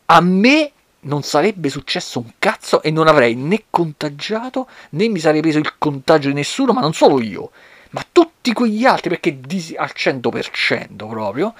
[0.06, 0.71] a me
[1.02, 5.78] non sarebbe successo un cazzo e non avrei né contagiato né mi sarei preso il
[5.78, 7.52] contagio di nessuno, ma non solo io,
[7.92, 9.40] ma tutti quegli altri, perché
[9.78, 11.54] al 100% proprio,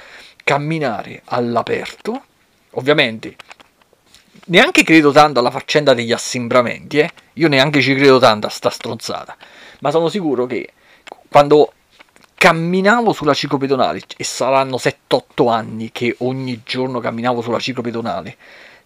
[0.44, 2.24] camminare all'aperto,
[2.72, 3.36] ovviamente
[4.46, 7.12] neanche credo tanto alla faccenda degli assembramenti, eh?
[7.34, 9.36] io neanche ci credo tanto a sta stronzata,
[9.80, 10.74] ma sono sicuro che
[11.30, 11.74] quando
[12.36, 18.38] camminavo sulla ciclopedonale, e saranno 7-8 anni che ogni giorno camminavo sulla ciclopedonale,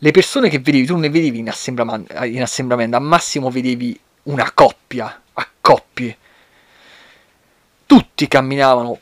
[0.03, 4.51] le persone che vedevi, tu ne vedevi in assembramento, in assembramento, al massimo vedevi una
[4.51, 6.17] coppia, a coppie.
[7.85, 8.99] Tutti camminavano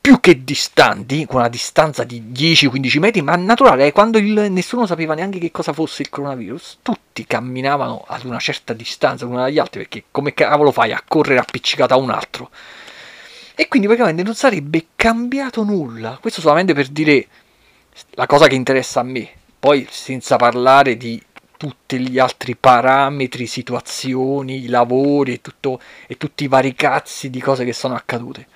[0.00, 5.14] più che distanti, con una distanza di 10-15 metri, ma naturale, quando il, nessuno sapeva
[5.14, 9.82] neanche che cosa fosse il coronavirus, tutti camminavano ad una certa distanza l'uno dagli altri,
[9.82, 12.50] perché come cavolo fai a correre appiccicato a un altro?
[13.54, 16.18] E quindi praticamente non sarebbe cambiato nulla.
[16.20, 17.28] Questo solamente per dire
[18.14, 19.42] la cosa che interessa a me.
[19.64, 21.18] Poi senza parlare di
[21.56, 27.72] tutti gli altri parametri, situazioni, lavori tutto, e tutti i vari cazzi di cose che
[27.72, 28.46] sono accadute.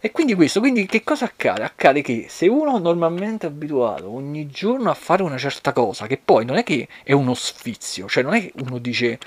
[0.00, 1.62] E quindi questo, quindi che cosa accade?
[1.62, 6.18] Accade che se uno normalmente è abituato ogni giorno a fare una certa cosa, che
[6.18, 9.20] poi non è che è uno sfizio, cioè non è che uno dice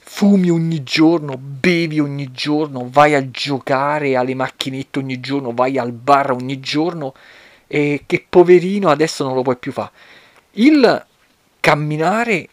[0.00, 5.92] fumi ogni giorno, bevi ogni giorno, vai a giocare alle macchinette ogni giorno, vai al
[5.92, 7.14] bar ogni giorno
[7.74, 9.92] e che poverino adesso non lo puoi più fare.
[10.52, 11.06] Il
[11.58, 12.48] camminare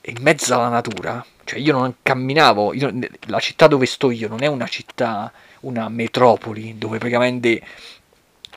[0.00, 2.90] in mezzo alla natura, cioè io non camminavo, io,
[3.26, 7.60] la città dove sto io non è una città, una metropoli dove praticamente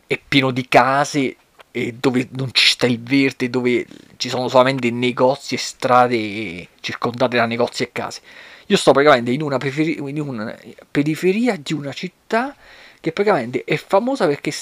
[0.08, 1.36] è pieno di case
[1.72, 7.36] e dove non ci sta il verde, dove ci sono solamente negozi e strade circondate
[7.36, 8.22] da negozi e case.
[8.68, 10.58] Io sto praticamente in una, periferi- in una
[10.90, 12.56] periferia di una città
[13.02, 14.54] che praticamente è famosa perché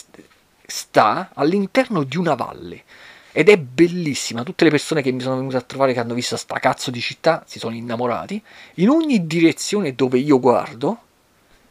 [0.67, 2.83] sta all'interno di una valle
[3.31, 4.43] ed è bellissima.
[4.43, 6.99] Tutte le persone che mi sono venute a trovare che hanno visto sta cazzo di
[6.99, 8.41] città si sono innamorati.
[8.75, 10.99] In ogni direzione dove io guardo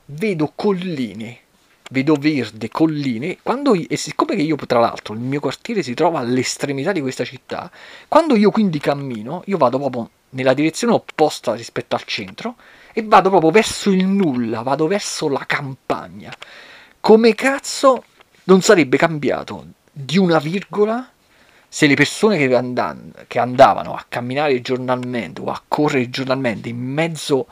[0.06, 1.40] vedo colline
[1.90, 6.18] vedo verde, colline, quando, e siccome che io tra l'altro il mio quartiere si trova
[6.18, 7.70] all'estremità di questa città,
[8.08, 12.56] quando io quindi cammino, io vado proprio nella direzione opposta rispetto al centro
[12.92, 16.32] e vado proprio verso il nulla, vado verso la campagna.
[17.00, 18.02] Come cazzo
[18.46, 21.10] non sarebbe cambiato di una virgola
[21.68, 26.78] se le persone che, andan- che andavano a camminare giornalmente o a correre giornalmente in
[26.78, 27.46] mezzo,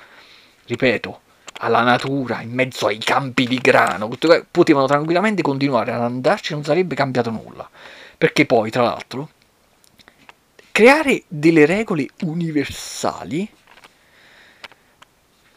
[0.66, 1.20] ripeto,
[1.58, 4.08] alla natura, in mezzo ai campi di grano,
[4.50, 7.68] potevano tranquillamente continuare ad andarci non sarebbe cambiato nulla.
[8.16, 9.30] Perché poi, tra l'altro,
[10.70, 13.48] creare delle regole universali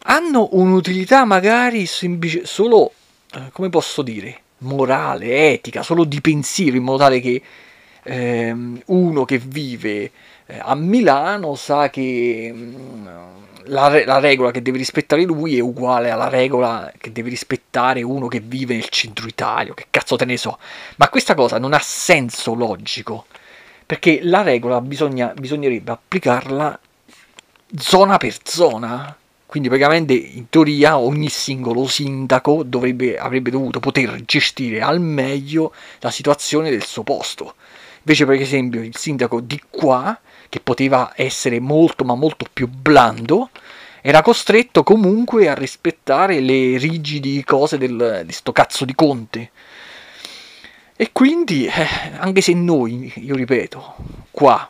[0.10, 2.92] hanno un'utilità magari semplice, solo,
[3.34, 7.42] eh, come posso dire, morale, etica, solo di pensiero, in modo tale che
[8.04, 10.12] ehm, uno che vive
[10.46, 12.52] eh, a Milano sa che...
[12.54, 13.08] Mm,
[13.68, 18.02] la, re- la, regola che deve rispettare lui è uguale alla regola che deve rispettare
[18.02, 20.58] uno che vive nel centro Italia, che cazzo te ne so.
[20.98, 23.26] Ma questa cosa non ha senso logico,
[23.86, 26.80] perché la regola bisogna, bisognerebbe applicarla
[27.78, 29.16] zona per zona.
[29.48, 36.12] Quindi praticamente in teoria ogni singolo sindaco dovrebbe, avrebbe dovuto poter gestire al meglio la
[36.12, 37.56] situazione del suo posto.
[38.00, 43.50] Invece per esempio il sindaco di qua che poteva essere molto ma molto più blando,
[44.02, 49.52] era costretto comunque a rispettare le rigidi cose del, di sto cazzo di Conte.
[50.98, 53.96] E quindi, eh, anche se noi, io ripeto,
[54.32, 54.68] qua,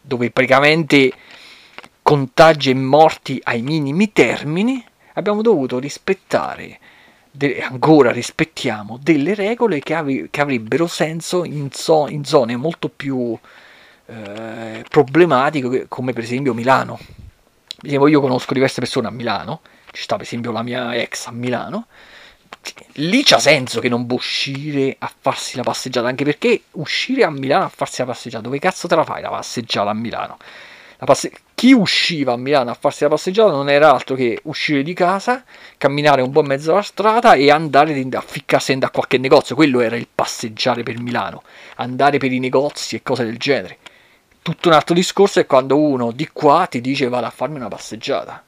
[0.00, 1.12] dove praticamente
[2.12, 6.78] contagi e morti ai minimi termini, abbiamo dovuto rispettare,
[7.62, 13.34] ancora rispettiamo, delle regole che, ave- che avrebbero senso in, zo- in zone molto più
[14.04, 16.98] eh, problematico come per esempio Milano.
[17.84, 21.86] Io conosco diverse persone a Milano, ci sta per esempio la mia ex a Milano,
[22.96, 27.30] lì c'ha senso che non può uscire a farsi la passeggiata, anche perché uscire a
[27.30, 30.36] Milano a farsi la passeggiata, dove cazzo te la fai la passeggiata a Milano?
[31.04, 34.94] Passe- chi usciva a Milano a farsi la passeggiata non era altro che uscire di
[34.94, 35.44] casa,
[35.78, 39.54] camminare un po' in mezzo alla strada e andare a ficcarsi a qualche negozio.
[39.54, 41.42] Quello era il passeggiare per Milano,
[41.76, 43.78] andare per i negozi e cose del genere.
[44.42, 47.68] Tutto un altro discorso è quando uno di qua ti dice vado a farmi una
[47.68, 48.42] passeggiata.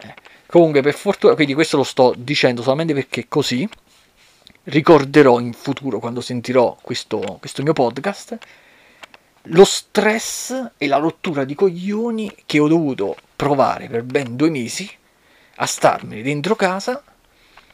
[0.00, 0.14] Eh.
[0.46, 3.68] Comunque, per fortuna, quindi questo lo sto dicendo solamente perché così
[4.64, 8.38] ricorderò in futuro, quando sentirò questo, questo mio podcast,
[9.42, 14.90] lo stress e la rottura di coglioni che ho dovuto provare per ben due mesi
[15.56, 17.02] a starmene dentro casa.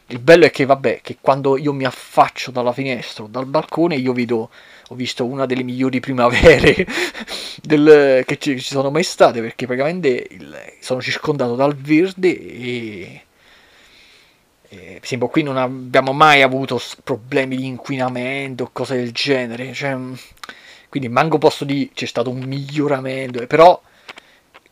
[0.08, 3.96] Il bello è che, vabbè, che quando io mi affaccio dalla finestra o dal balcone,
[3.96, 4.50] io vedo
[4.88, 6.86] ho visto una delle migliori primavere
[7.62, 13.22] del, che ci, ci, sono mai state perché praticamente il, sono circondato dal verde e,
[14.68, 19.72] e per esempio qui non abbiamo mai avuto problemi di inquinamento o cose del genere
[19.72, 19.96] cioè,
[20.94, 23.82] quindi manco posso dire c'è stato un miglioramento, eh, però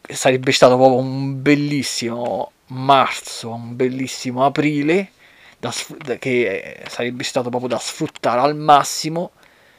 [0.01, 5.11] sarebbe stato proprio un bellissimo marzo, un bellissimo aprile
[5.59, 5.75] da,
[6.21, 9.33] che sarebbe stato proprio da sfruttare al massimo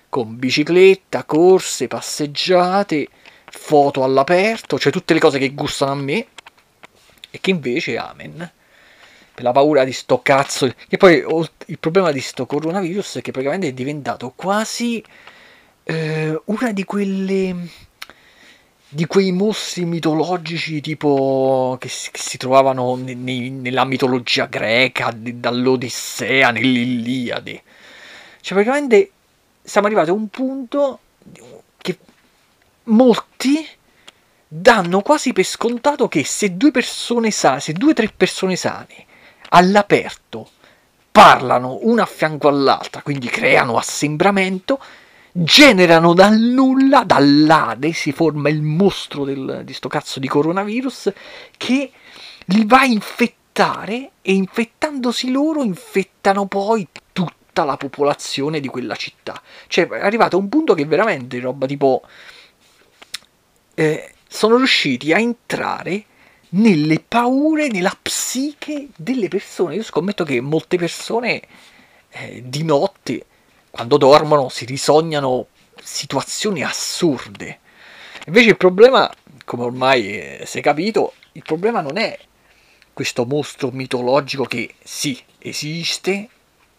[0.09, 3.07] con bicicletta, corse, passeggiate,
[3.45, 6.27] foto all'aperto, cioè tutte le cose che gustano a me
[7.29, 8.51] e che invece amen
[9.33, 11.23] per la paura di sto cazzo che poi
[11.67, 15.01] il problema di sto coronavirus è che praticamente è diventato quasi
[15.83, 17.69] eh, una di quelle
[18.93, 25.11] di quei mostri mitologici tipo che si, che si trovavano ne, ne, nella mitologia greca,
[25.11, 27.63] dall'Odissea, nell'Iliade.
[28.39, 29.11] Cioè praticamente
[29.63, 30.99] siamo arrivati a un punto
[31.77, 31.97] che
[32.83, 33.67] molti
[34.47, 39.05] danno quasi per scontato che se due persone sane, se due o tre persone sane
[39.49, 40.49] all'aperto
[41.11, 44.79] parlano una a fianco all'altra, quindi creano assembramento,
[45.35, 51.11] generano dal nulla, dall'ade, si forma il mostro del, di sto cazzo di coronavirus
[51.57, 51.91] che
[52.45, 59.41] li va a infettare e infettandosi loro infettano poi tutta la popolazione di quella città.
[59.67, 62.03] Cioè è arrivato a un punto che veramente roba tipo...
[63.75, 66.05] Eh, sono riusciti a entrare
[66.49, 69.75] nelle paure, nella psiche delle persone.
[69.75, 71.41] Io scommetto che molte persone
[72.09, 73.25] eh, di notte,
[73.73, 75.47] quando dormono, si risognano
[75.81, 77.59] situazioni assurde.
[78.27, 79.11] Invece il problema,
[79.45, 82.19] come ormai eh, si è capito, il problema non è
[82.93, 86.29] questo mostro mitologico che sì, esiste,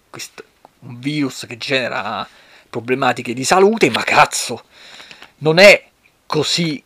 [0.08, 0.44] questo,
[0.82, 2.24] un virus che genera
[2.70, 4.62] problematiche di salute, ma cazzo,
[5.38, 5.88] non è
[6.26, 6.80] così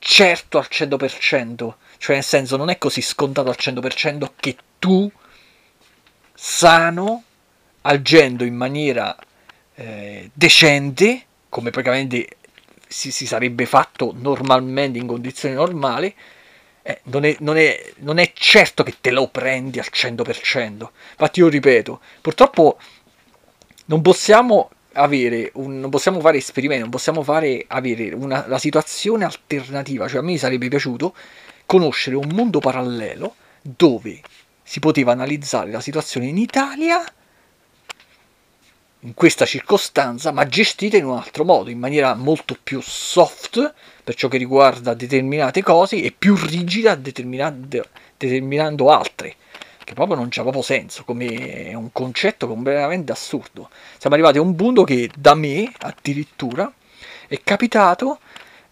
[0.00, 5.08] certo al 100%, cioè nel senso non è così scontato al 100% che tu,
[6.34, 7.22] sano,
[7.82, 9.16] agendo in maniera
[9.76, 12.28] eh, decente, come praticamente
[12.88, 16.12] si, si, sarebbe fatto normalmente in condizioni normali,
[16.82, 20.88] eh, non, è, non, è, non è certo che te lo prendi al 100%.
[21.10, 22.78] Infatti io ripeto, purtroppo
[23.86, 29.24] non possiamo avere un, non possiamo fare esperimenti, non possiamo fare avere una, la situazione
[29.24, 31.14] alternativa, cioè a me sarebbe piaciuto
[31.66, 34.20] conoscere un mondo parallelo dove
[34.62, 37.04] si poteva analizzare la situazione in Italia
[39.00, 44.14] in questa circostanza, ma gestita in un altro modo, in maniera molto più soft per
[44.14, 49.36] ciò che riguarda determinate cose e più rigida determinando altre
[49.86, 53.70] che proprio non c'ha proprio senso, come un concetto completamente assurdo.
[53.98, 56.70] Siamo arrivati a un punto che da me addirittura
[57.28, 58.18] è capitato,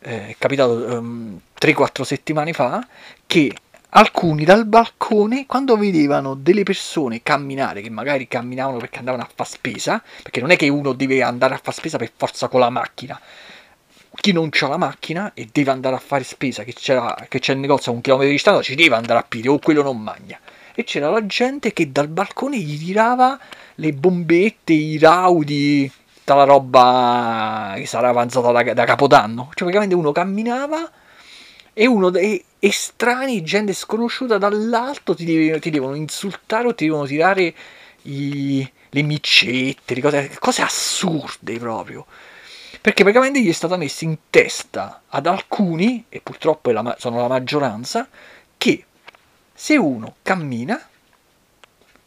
[0.00, 2.84] eh, è capitato um, ehm, 3-4 settimane fa,
[3.26, 3.54] che
[3.96, 9.48] alcuni dal balcone, quando vedevano delle persone camminare, che magari camminavano perché andavano a fare
[9.48, 12.70] spesa, perché non è che uno deve andare a fare spesa per forza con la
[12.70, 13.20] macchina,
[14.16, 17.58] chi non ha la macchina e deve andare a fare spesa, che, che c'è il
[17.58, 20.38] negozio a un chilometro di distanza, ci deve andare a piedi o quello non mangia
[20.74, 23.38] e c'era la gente che dal balcone gli tirava
[23.76, 29.44] le bombette, i raudi, tutta la roba che sarà avanzata da, da Capodanno.
[29.54, 30.90] Cioè praticamente uno camminava
[31.74, 37.54] e uno dei estranei, gente sconosciuta dall'alto ti, ti devono insultare o ti devono tirare
[38.02, 42.06] i, le micette, le cose, cose assurde proprio
[42.84, 47.28] perché praticamente gli è stata messa in testa ad alcuni, e purtroppo la, sono la
[47.28, 48.06] maggioranza,
[48.58, 48.84] che
[49.54, 50.86] se uno cammina,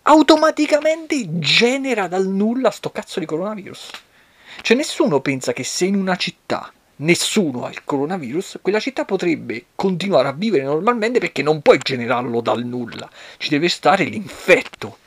[0.03, 3.89] automaticamente genera dal nulla sto cazzo di coronavirus.
[4.62, 9.66] Cioè nessuno pensa che se in una città nessuno ha il coronavirus, quella città potrebbe
[9.76, 13.10] continuare a vivere normalmente perché non puoi generarlo dal nulla.
[13.38, 14.98] Ci deve stare l'infetto.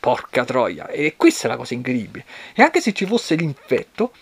[0.00, 0.88] Porca troia.
[0.88, 2.24] E questa è la cosa incredibile.
[2.54, 4.12] E anche se ci fosse l'infetto,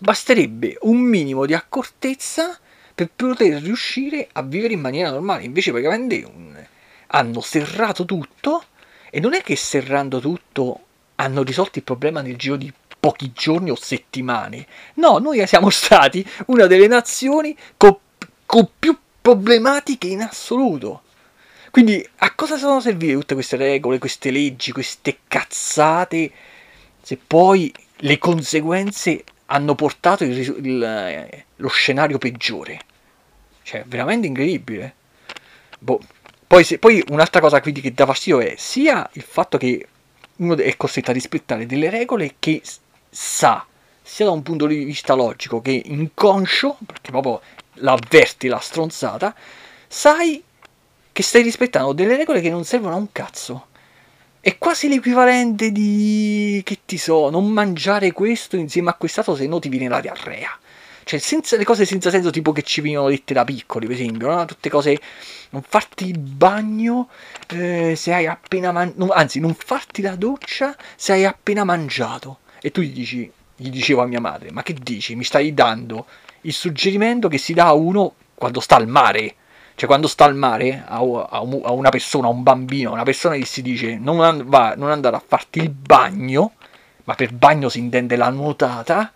[0.00, 2.58] basterebbe un minimo di accortezza
[2.94, 5.44] per poter riuscire a vivere in maniera normale.
[5.44, 6.66] Invece praticamente un,
[7.08, 8.64] hanno serrato tutto
[9.10, 10.80] e non è che serrando tutto
[11.16, 12.72] hanno risolto il problema nel giro di
[13.08, 14.66] pochi giorni o settimane.
[14.94, 17.96] No, noi siamo stati una delle nazioni con,
[18.44, 21.02] con più problematiche in assoluto.
[21.70, 26.30] Quindi a cosa sono servite tutte queste regole, queste leggi, queste cazzate,
[27.00, 32.80] se poi le conseguenze hanno portato il, il, lo scenario peggiore?
[33.62, 34.94] Cioè, veramente incredibile.
[35.78, 36.00] Boh,
[36.46, 39.86] poi, se, poi un'altra cosa quindi che dà fastidio è sia il fatto che
[40.36, 42.60] uno è costretto a rispettare delle regole che
[43.10, 43.64] sa,
[44.02, 47.40] sia da un punto di vista logico che inconscio, perché proprio
[47.74, 49.34] l'avverti la stronzata,
[49.86, 50.42] sai
[51.12, 53.66] che stai rispettando delle regole che non servono a un cazzo.
[54.40, 59.58] È quasi l'equivalente di che ti so, non mangiare questo insieme a quest'altro, se no
[59.58, 60.58] ti viene la diarrea.
[61.04, 64.28] cioè senza, le cose senza senso tipo che ci venivano dette da piccoli, per esempio,
[64.28, 64.44] no?
[64.44, 64.98] tutte cose,
[65.50, 67.08] non farti il bagno
[67.48, 72.38] eh, se hai appena mangiato, anzi non farti la doccia se hai appena mangiato.
[72.60, 75.14] E tu gli dici, gli dicevo a mia madre, ma che dici?
[75.14, 76.06] Mi stai dando
[76.42, 79.34] il suggerimento che si dà a uno quando sta al mare.
[79.74, 83.44] Cioè, quando sta al mare a, una persona, a un bambino, a una persona che
[83.44, 86.54] si dice non, and- va, non andare a farti il bagno,
[87.04, 89.12] ma per bagno si intende la nuotata,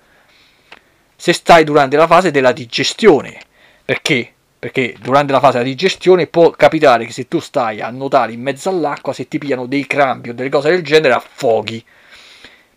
[1.16, 3.40] se stai durante la fase della digestione.
[3.84, 4.32] Perché?
[4.56, 8.40] Perché durante la fase della digestione può capitare che se tu stai a nuotare in
[8.40, 11.84] mezzo all'acqua, se ti pigliano dei crampi o delle cose del genere, affoghi.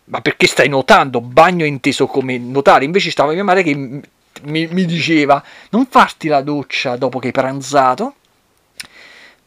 [0.06, 1.20] Ma perché stai nuotando?
[1.20, 2.84] Bagno inteso come nuotare.
[2.84, 7.32] Invece stava mia madre che mi, mi diceva non farti la doccia dopo che hai
[7.32, 8.14] pranzato,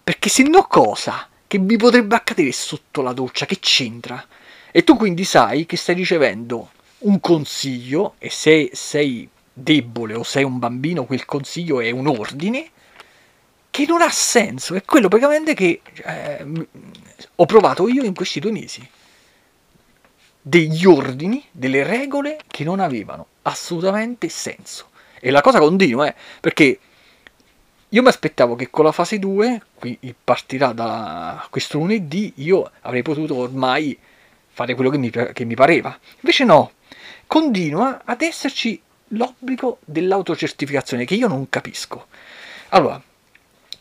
[0.04, 1.28] perché se no cosa?
[1.48, 3.46] Che vi potrebbe accadere sotto la doccia?
[3.46, 4.24] Che c'entra?
[4.72, 10.44] E tu quindi sai che stai ricevendo un consiglio e se sei debole o sei
[10.44, 12.70] un bambino, quel consiglio è un ordine
[13.70, 14.76] che non ha senso.
[14.76, 16.68] È quello praticamente che eh,
[17.36, 18.88] ho provato io in questi due mesi.
[20.42, 24.90] Degli ordini, delle regole che non avevano assolutamente senso.
[25.20, 26.80] E la cosa continua, eh, perché
[27.90, 33.02] io mi aspettavo che con la fase 2, qui partirà da questo lunedì, io avrei
[33.02, 33.98] potuto ormai
[34.48, 35.98] fare quello che mi, che mi pareva.
[36.22, 36.72] Invece no,
[37.26, 42.08] continua ad esserci l'obbligo dell'autocertificazione che io non capisco.
[42.70, 43.02] Allora,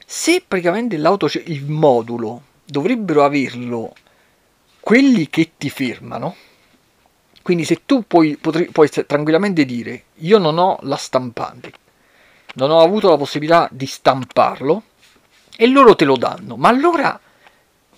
[0.07, 3.95] se praticamente il modulo dovrebbero averlo
[4.81, 6.35] quelli che ti firmano,
[7.49, 11.73] quindi se tu puoi, potrai, puoi tranquillamente dire io non ho la stampante,
[12.57, 14.83] non ho avuto la possibilità di stamparlo
[15.57, 17.19] e loro te lo danno, ma allora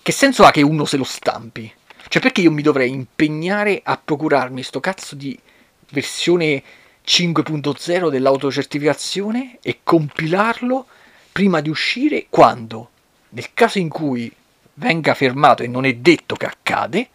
[0.01, 1.69] che senso ha che uno se lo stampi?
[2.07, 5.37] Cioè perché io mi dovrei impegnare a procurarmi sto cazzo di
[5.89, 6.63] versione
[7.05, 10.85] 5.0 dell'autocertificazione e compilarlo
[11.29, 12.27] prima di uscire?
[12.29, 12.89] Quando,
[13.31, 14.33] nel caso in cui
[14.75, 17.09] venga fermato e non è detto che accade,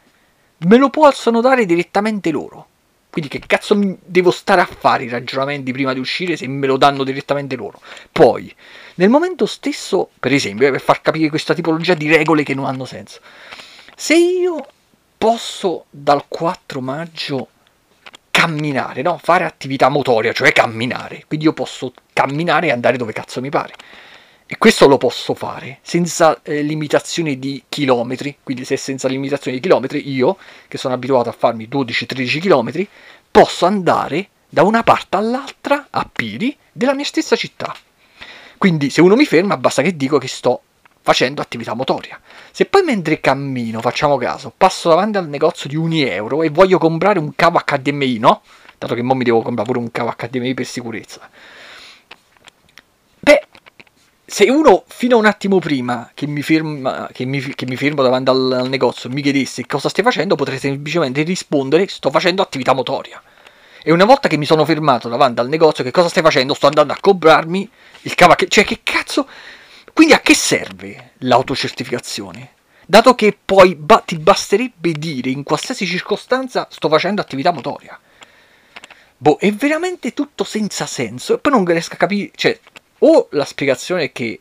[0.59, 2.67] me lo possono dare direttamente loro.
[3.11, 6.77] Quindi che cazzo devo stare a fare i ragionamenti prima di uscire se me lo
[6.77, 7.81] danno direttamente loro?
[8.13, 8.55] Poi,
[8.97, 12.67] nel momento stesso, per esempio, eh, per far capire questa tipologia di regole che non
[12.67, 13.21] hanno senso,
[13.97, 14.67] se io
[15.17, 17.49] posso dal 4 maggio
[18.31, 19.19] camminare, no?
[19.23, 23.73] fare attività motoria, cioè camminare, quindi io posso camminare e andare dove cazzo mi pare
[24.49, 29.63] e questo lo posso fare senza eh, limitazione di chilometri, quindi se senza limitazione di
[29.63, 30.37] chilometri io,
[30.69, 32.89] che sono abituato a farmi 12-13 chilometri,
[33.29, 37.75] posso andare da una parte all'altra a piedi della mia stessa città.
[38.57, 40.63] Quindi se uno mi ferma basta che dico che sto
[41.03, 42.21] facendo attività motoria.
[42.53, 46.79] Se poi mentre cammino, facciamo caso, passo davanti al negozio di Uni Euro e voglio
[46.79, 48.43] comprare un cavo HDMI, no?
[48.79, 51.29] Dato che mo mi devo comprare pure un cavo HDMI per sicurezza
[54.29, 58.03] se uno fino a un attimo prima che mi, firma, che mi, che mi fermo
[58.03, 62.73] davanti al, al, negozio mi chiedesse cosa stai facendo, potrei semplicemente rispondere sto facendo attività
[62.73, 63.23] motoria.
[63.85, 66.55] E una volta che mi sono fermato davanti al negozio, che cosa stai facendo?
[66.55, 67.71] Sto andando a comprarmi
[68.03, 68.49] il cavallo.
[68.49, 69.29] Cioè, che cazzo?
[69.93, 72.55] Quindi a che serve l'autocertificazione?
[72.85, 77.97] Dato che poi ba- ti basterebbe dire in qualsiasi circostanza sto facendo attività motoria.
[79.19, 81.35] Boh, è veramente tutto senza senso.
[81.35, 82.33] E poi non riesco a capire.
[82.35, 82.59] Cioè,
[83.01, 84.39] o la spiegazione è che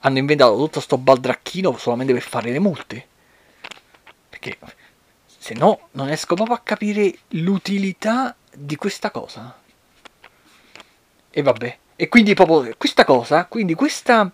[0.00, 3.06] hanno inventato tutto sto baldracchino solamente per fare le multe.
[4.28, 4.56] Perché
[5.26, 9.56] se no non riesco proprio a capire l'utilità di questa cosa.
[11.30, 11.78] E vabbè.
[11.96, 14.30] E quindi proprio questa cosa, quindi questa,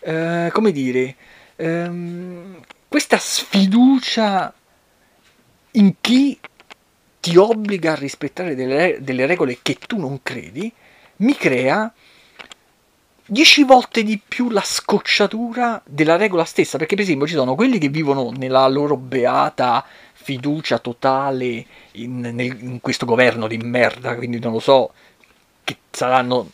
[0.00, 1.16] eh, come dire,
[1.56, 4.52] ehm, questa sfiducia
[5.72, 6.38] in chi
[7.20, 10.72] ti obbliga a rispettare delle, delle regole che tu non credi,
[11.16, 11.92] mi crea
[13.32, 17.78] 10 volte di più la scocciatura della regola stessa, perché per esempio ci sono quelli
[17.78, 24.40] che vivono nella loro beata fiducia totale in, nel, in questo governo di merda, quindi
[24.40, 24.92] non lo so,
[25.62, 26.50] che saranno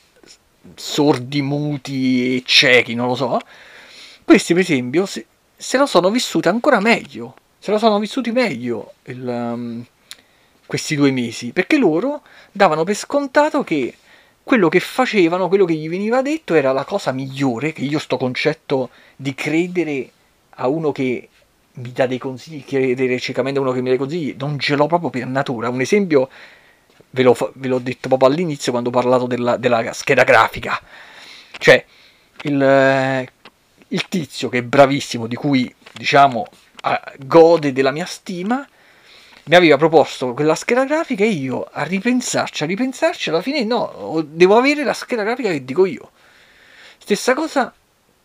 [0.74, 3.41] sordi, muti e ciechi, non lo so.
[4.22, 5.24] Questi per esempio se,
[5.57, 9.83] se lo sono vissuti ancora meglio, se lo sono vissuti meglio il, um,
[10.66, 12.20] questi due mesi, perché loro
[12.53, 13.95] davano per scontato che
[14.47, 18.16] quello che facevano, quello che gli veniva detto era la cosa migliore, che io sto
[18.16, 20.09] concetto di credere
[20.51, 21.28] a uno che
[21.72, 24.76] mi dà dei consigli, credere ciecamente a uno che mi dà dei consigli, non ce
[24.76, 25.68] l'ho proprio per natura.
[25.68, 26.30] Un esempio
[27.11, 30.80] ve, l'ho, ve l'ho detto proprio all'inizio quando ho parlato della, della scheda grafica.
[31.59, 31.84] Cioè,
[32.42, 33.28] il,
[33.88, 36.47] il, tizio che è bravissimo, di cui diciamo
[37.18, 38.64] gode della mia stima,
[39.49, 44.24] mi aveva proposto quella scheda grafica e io a ripensarci, a ripensarci, alla fine no,
[44.26, 46.11] devo avere la scheda grafica che dico io.
[46.99, 47.72] Stessa cosa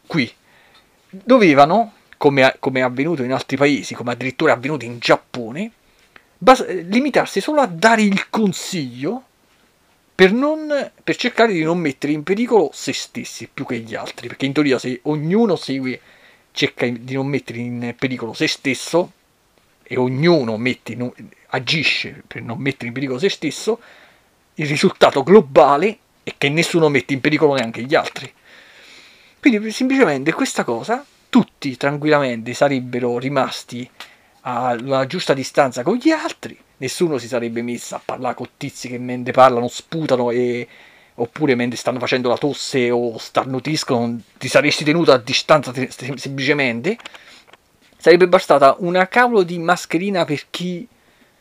[0.08, 0.32] qui.
[1.10, 5.72] Dovevano, come, come è avvenuto in altri paesi, come addirittura è avvenuto in Giappone,
[6.38, 9.26] bas- limitarsi solo a dare il consiglio
[10.16, 14.28] per, non, per cercare di non mettere in pericolo se stessi più che gli altri,
[14.28, 16.00] perché in teoria se ognuno segue,
[16.52, 19.12] cerca di non mettere in pericolo se stesso,
[19.92, 20.98] e ognuno mette,
[21.48, 23.78] agisce per non mettere in pericolo se stesso,
[24.54, 28.32] il risultato globale è che nessuno mette in pericolo neanche gli altri.
[29.38, 33.90] Quindi semplicemente questa cosa tutti tranquillamente sarebbero rimasti
[34.42, 38.98] alla giusta distanza con gli altri, nessuno si sarebbe messo a parlare con tizi che
[38.98, 40.70] mentre parlano sputano e
[41.16, 46.98] oppure mentre stanno facendo la tosse o starnutiscono ti saresti tenuto a distanza semplicemente
[48.02, 50.88] sarebbe bastata una cavolo di mascherina per chi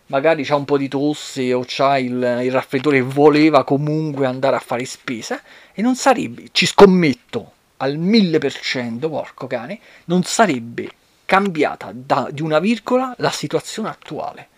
[0.08, 4.56] magari ha un po' di tosse o c'ha il, il raffreddore e voleva comunque andare
[4.56, 5.40] a fare spesa
[5.72, 10.90] e non sarebbe, ci scommetto al 1000%, porco cane, non sarebbe
[11.24, 14.48] cambiata da, di una virgola la situazione attuale.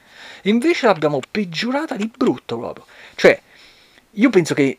[0.42, 2.84] E invece l'abbiamo peggiorata di brutto proprio.
[3.14, 3.40] Cioè,
[4.10, 4.76] io penso che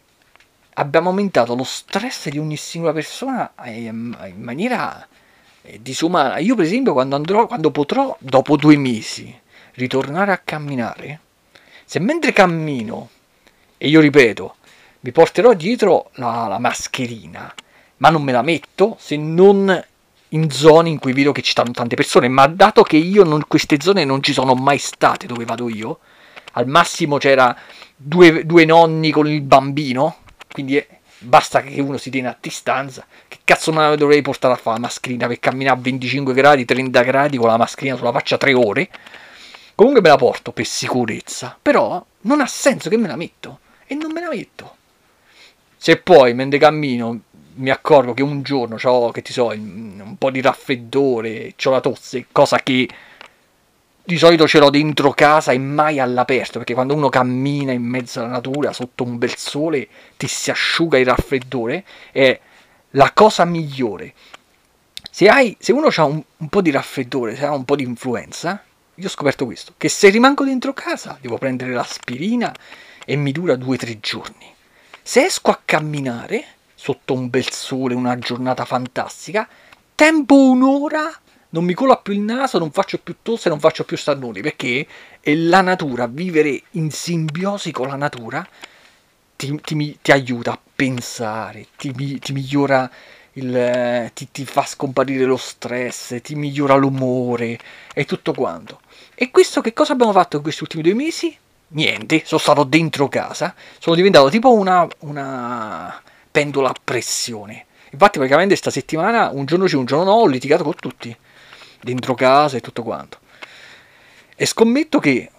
[0.74, 5.08] abbiamo aumentato lo stress di ogni singola persona in maniera
[5.80, 6.38] disumana.
[6.39, 9.34] Io, per esempio, quando andrò, quando potrò, dopo due mesi,
[9.74, 11.20] ritornare a camminare,
[11.86, 13.09] se mentre cammino,
[13.78, 14.55] e io ripeto,
[15.01, 17.53] mi porterò dietro la, la mascherina,
[17.97, 19.86] ma non me la metto se non
[20.30, 23.45] in zone in cui vedo che ci stanno tante persone, ma dato che io in
[23.47, 25.99] queste zone non ci sono mai state dove vado io,
[26.53, 27.55] al massimo c'era
[27.95, 30.18] due, due nonni con il bambino,
[30.51, 30.88] quindi è,
[31.24, 33.06] basta che uno si tiene a distanza.
[33.28, 37.02] Che cazzo me dovrei portare a fare la mascherina per camminare a 25 gradi, 30
[37.02, 38.90] gradi con la mascherina sulla faccia 3 ore?
[39.76, 43.96] Comunque me la porto per sicurezza, però non ha senso che me la metto e
[43.96, 44.76] non me la metto.
[45.78, 47.20] Se poi mentre cammino
[47.56, 51.82] mi accorgo che un giorno ho, che ti so, un po' di raffreddore, ho la
[51.82, 52.88] tosse, cosa che
[54.06, 58.20] di solito ce l'ho dentro casa e mai all'aperto, perché quando uno cammina in mezzo
[58.20, 59.88] alla natura, sotto un bel sole,
[60.18, 62.39] ti si asciuga il raffreddore, è
[62.91, 64.14] la cosa migliore.
[65.10, 67.84] Se, hai, se uno ha un, un po' di raffreddore, se ha un po' di
[67.84, 68.62] influenza,
[68.95, 72.54] io ho scoperto questo, che se rimango dentro casa devo prendere l'aspirina
[73.06, 74.54] e mi dura 2-3 giorni.
[75.01, 76.45] Se esco a camminare
[76.76, 79.47] sotto un bel sole, una giornata fantastica,
[79.95, 81.10] tempo un'ora
[81.54, 84.86] non mi cola più il naso, non faccio più tosse, non faccio più starnuti, perché
[85.20, 88.45] è la natura, vivere in simbiosi con la natura
[89.36, 92.89] ti, ti, ti aiuta a pensare, ti, ti migliora
[93.34, 97.60] il, ti, ti, fa scomparire lo stress, ti migliora l'umore
[97.93, 98.82] e tutto quanto.
[99.14, 101.38] E questo che cosa abbiamo fatto in questi ultimi due mesi?
[101.70, 106.01] Niente, sono stato dentro casa, sono diventato tipo una, una
[106.32, 107.66] pendola a pressione.
[107.91, 111.16] Infatti praticamente sta settimana, un giorno sì, un giorno no, ho litigato con tutti
[111.84, 113.20] dentro casa e tutto quanto.
[114.36, 115.30] E scommetto che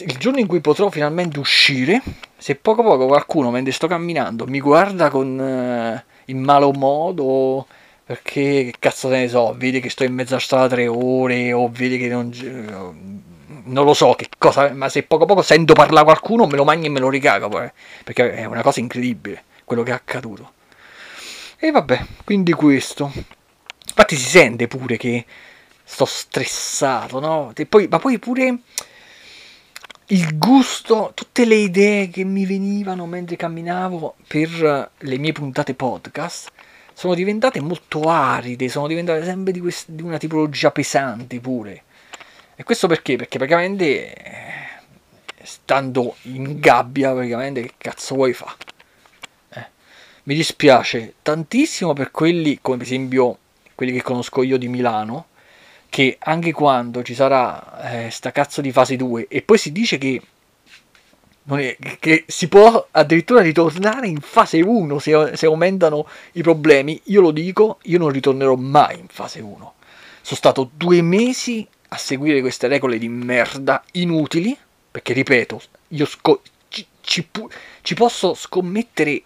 [0.00, 2.02] il giorno in cui potrò finalmente uscire,
[2.36, 7.66] se poco poco qualcuno mentre sto camminando mi guarda con eh, in malo modo
[8.04, 11.52] perché che cazzo te ne so, vede che sto in mezzo a strada tre ore
[11.52, 12.32] o vede che non
[13.64, 16.86] non lo so che cosa, ma se poco poco sento parlare qualcuno me lo mangio
[16.86, 17.70] e me lo ricago poi,
[18.02, 20.52] perché è una cosa incredibile quello che è accaduto.
[21.58, 23.12] E vabbè, quindi questo.
[23.86, 25.24] Infatti si sente pure che
[25.84, 27.52] sto stressato, no?
[27.68, 28.58] Poi, ma poi pure
[30.06, 36.50] il gusto, tutte le idee che mi venivano mentre camminavo per le mie puntate podcast
[36.92, 41.84] sono diventate molto aride, sono diventate sempre di, quest- di una tipologia pesante pure.
[42.54, 43.16] E questo perché?
[43.16, 44.42] Perché praticamente eh,
[45.42, 48.56] stando in gabbia, praticamente che cazzo vuoi fare?
[49.54, 49.66] Eh.
[50.24, 53.38] Mi dispiace tantissimo per quelli, come per esempio
[53.74, 55.28] quelli che conosco io di Milano,
[55.92, 59.98] che anche quando ci sarà eh, sta cazzo di fase 2 e poi si dice
[59.98, 60.22] che,
[61.46, 67.20] è, che si può addirittura ritornare in fase 1 se, se, aumentano i problemi, io
[67.20, 69.74] lo dico, io non ritornerò mai in fase 1.
[70.22, 74.56] Sono stato due mesi a seguire queste regole di merda inutili,
[74.90, 77.28] perché ripeto, io sco- ci, ci,
[77.82, 79.24] ci posso scommettere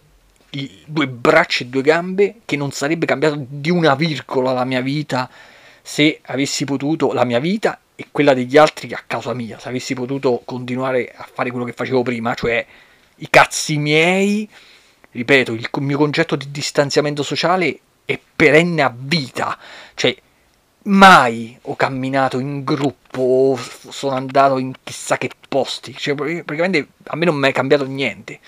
[0.84, 5.30] due braccia e due gambe che non sarebbe cambiato di una virgola la mia vita
[5.88, 9.94] se avessi potuto la mia vita e quella degli altri a causa mia, se avessi
[9.94, 12.66] potuto continuare a fare quello che facevo prima, cioè
[13.14, 14.50] i cazzi miei,
[15.12, 19.56] ripeto, il mio concetto di distanziamento sociale è perenne a vita,
[19.94, 20.14] cioè
[20.82, 27.14] mai ho camminato in gruppo o sono andato in chissà che posti, cioè praticamente a
[27.14, 28.40] me non mi è cambiato niente.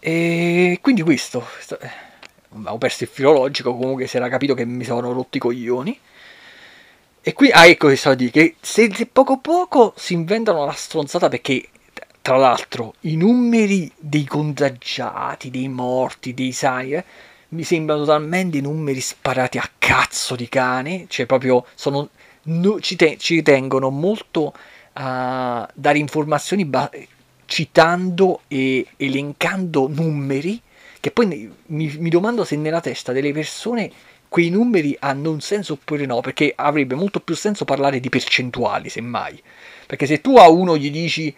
[0.00, 1.48] E quindi questo,
[2.64, 5.98] ho perso il filologico, comunque si era capito che mi sono rotti i coglioni.
[7.20, 10.72] E qui, ah ecco che stavo a dire, che se poco poco si inventano la
[10.72, 11.68] stronzata perché,
[12.22, 17.04] tra l'altro, i numeri dei contagiati, dei morti, dei sai, eh,
[17.48, 22.10] mi sembrano totalmente numeri sparati a cazzo di cane, cioè proprio sono,
[22.44, 24.52] no, ci, te, ci, tengono molto
[24.94, 26.90] a dare informazioni ba-
[27.46, 30.60] citando e elencando numeri
[31.06, 33.92] che poi mi, mi domando se nella testa delle persone
[34.26, 38.88] quei numeri hanno un senso oppure no, perché avrebbe molto più senso parlare di percentuali,
[38.88, 39.40] semmai.
[39.86, 41.32] Perché se tu a uno gli dici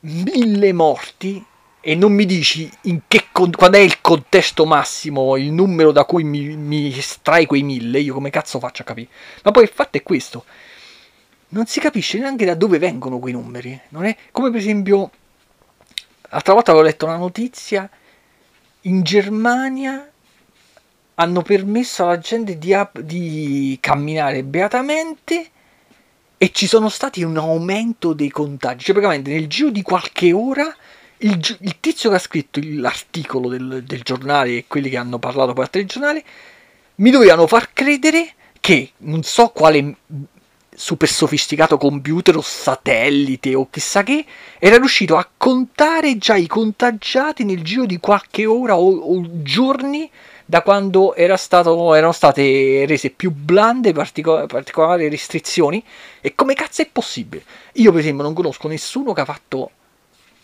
[0.00, 1.42] mille morti
[1.80, 2.70] e non mi dici
[3.08, 8.00] che qual è il contesto massimo, il numero da cui mi, mi estrai quei mille,
[8.00, 9.08] io come cazzo faccio a capire?
[9.44, 10.44] Ma poi il fatto è questo.
[11.48, 13.80] Non si capisce neanche da dove vengono quei numeri.
[13.88, 15.10] Non è come per esempio,
[16.28, 17.90] l'altra volta avevo letto una notizia
[18.82, 20.10] in Germania
[21.14, 25.50] hanno permesso alla gente di, di, camminare beatamente
[26.38, 28.84] e ci sono stati un aumento dei contagi.
[28.84, 30.74] Cioè, praticamente nel giro di qualche ora
[31.18, 35.52] il, il tizio che ha scritto l'articolo del, del, giornale e quelli che hanno parlato
[35.52, 36.24] poi al telegiornale
[36.96, 39.96] mi dovevano far credere che non so quale
[40.80, 44.24] super sofisticato computer o satellite o chissà che,
[44.58, 50.10] era riuscito a contare già i contagiati nel giro di qualche ora o, o giorni
[50.46, 55.84] da quando era stato, erano state rese più blande partico- particolari restrizioni.
[56.22, 57.44] E come cazzo è possibile?
[57.74, 59.70] Io, per esempio, non conosco nessuno che ha fatto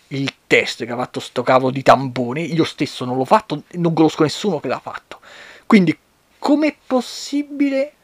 [0.09, 2.43] il test, che ha fatto sto cavolo di tampone.
[2.43, 5.19] Io stesso non l'ho fatto, non conosco nessuno che l'ha fatto.
[5.67, 5.97] Quindi,
[6.39, 7.95] com'è possibile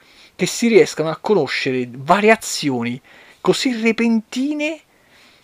[0.42, 3.00] che si riescano a conoscere variazioni
[3.40, 4.80] così repentine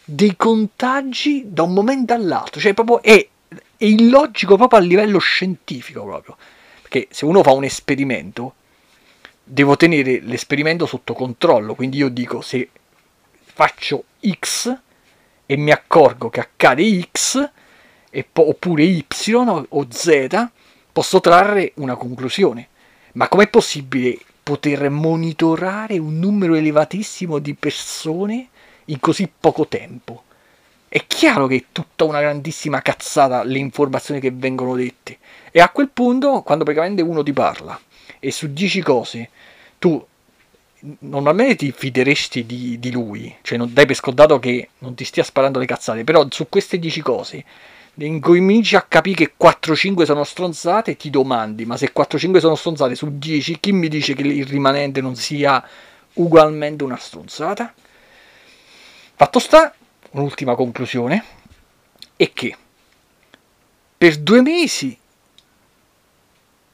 [0.05, 6.03] dei contagi da un momento all'altro, cioè proprio è, è illogico proprio a livello scientifico
[6.03, 6.37] proprio,
[6.83, 8.55] perché se uno fa un esperimento
[9.45, 12.69] devo tenere l'esperimento sotto controllo, quindi io dico se
[13.41, 14.77] faccio X
[15.47, 17.51] e mi accorgo che accade X
[18.33, 19.07] po- oppure Y
[19.69, 20.49] o Z,
[20.91, 22.71] posso trarre una conclusione.
[23.13, 24.19] Ma com'è possibile
[24.49, 28.49] poter monitorare un numero elevatissimo di persone
[28.87, 30.23] in così poco tempo.
[30.89, 35.19] È chiaro che è tutta una grandissima cazzata le informazioni che vengono dette.
[35.51, 37.79] E a quel punto, quando praticamente uno ti parla
[38.19, 39.29] e su 10 cose
[39.79, 40.03] tu
[41.01, 45.25] normalmente ti fideresti di, di, lui, cioè non dai per scontato che non ti stia
[45.25, 47.45] sparando le cazzate, però su queste 10 cose
[48.07, 53.19] incominci a capire che 4-5 sono stronzate, ti domandi, ma se 4-5 sono stronzate su
[53.19, 55.67] 10, chi mi dice che il rimanente non sia
[56.15, 57.75] ugualmente una stronzata?
[59.15, 59.75] Fatto sta,
[60.11, 61.25] un'ultima conclusione,
[62.15, 62.57] è che
[63.99, 64.97] per due mesi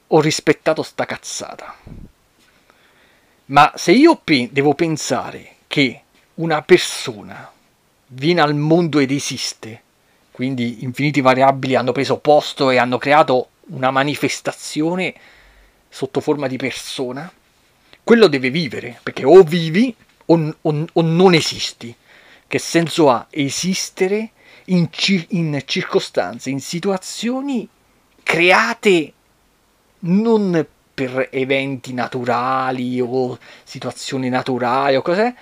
[0.07, 1.75] ho rispettato sta cazzata.
[3.45, 6.03] Ma se io pe- devo pensare che
[6.35, 7.51] una persona
[8.07, 9.81] viene al mondo ed esiste
[10.35, 15.13] quindi infiniti variabili hanno preso posto e hanno creato una manifestazione
[15.87, 17.31] sotto forma di persona,
[18.03, 21.95] quello deve vivere, perché o vivi o, o, o non esisti.
[22.47, 24.31] Che senso ha esistere
[24.65, 24.89] in,
[25.29, 27.65] in circostanze, in situazioni
[28.21, 29.13] create
[29.99, 35.33] non per eventi naturali o situazioni naturali o cos'è,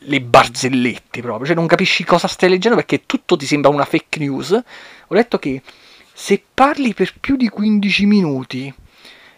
[0.05, 4.19] le barzellette proprio, cioè non capisci cosa stai leggendo perché tutto ti sembra una fake
[4.19, 4.51] news.
[4.51, 5.63] Ho letto che
[6.13, 8.75] se parli per più di 15 minuti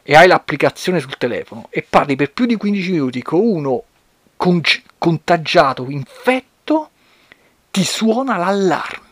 [0.03, 3.83] e hai l'applicazione sul telefono e parli per più di 15 minuti con uno
[4.37, 4.61] con-
[4.99, 6.91] contagiato, infetto,
[7.71, 9.03] ti suona l'allarme.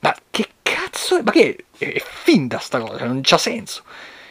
[0.00, 0.48] Ma che
[0.92, 1.22] cazzo è?
[1.22, 3.84] Ma che è, è finta sta cosa, non c'ha senso.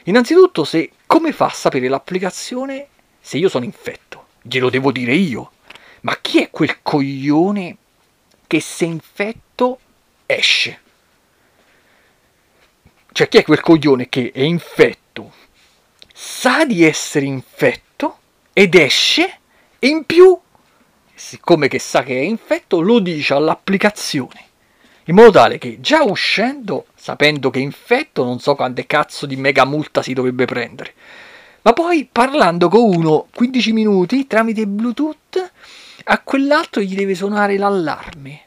[0.04, 2.88] Innanzitutto, se come fa a sapere l'applicazione
[3.20, 4.28] se io sono infetto?
[4.42, 5.52] Glielo devo dire io.
[6.02, 7.78] Ma chi è quel coglione
[8.48, 9.80] che se infetto
[10.26, 10.80] esce?
[13.12, 15.34] Cioè chi è quel coglione che è infetto,
[16.14, 18.18] sa di essere infetto
[18.54, 19.40] ed esce
[19.78, 20.40] e in più,
[21.14, 24.50] siccome che sa che è infetto, lo dice all'applicazione.
[25.12, 29.66] In modo tale che già uscendo, sapendo che infetto, non so quante cazzo di mega
[29.66, 30.94] multa si dovrebbe prendere.
[31.64, 35.52] Ma poi parlando con uno 15 minuti tramite Bluetooth,
[36.06, 38.44] a quell'altro gli deve suonare l'allarme.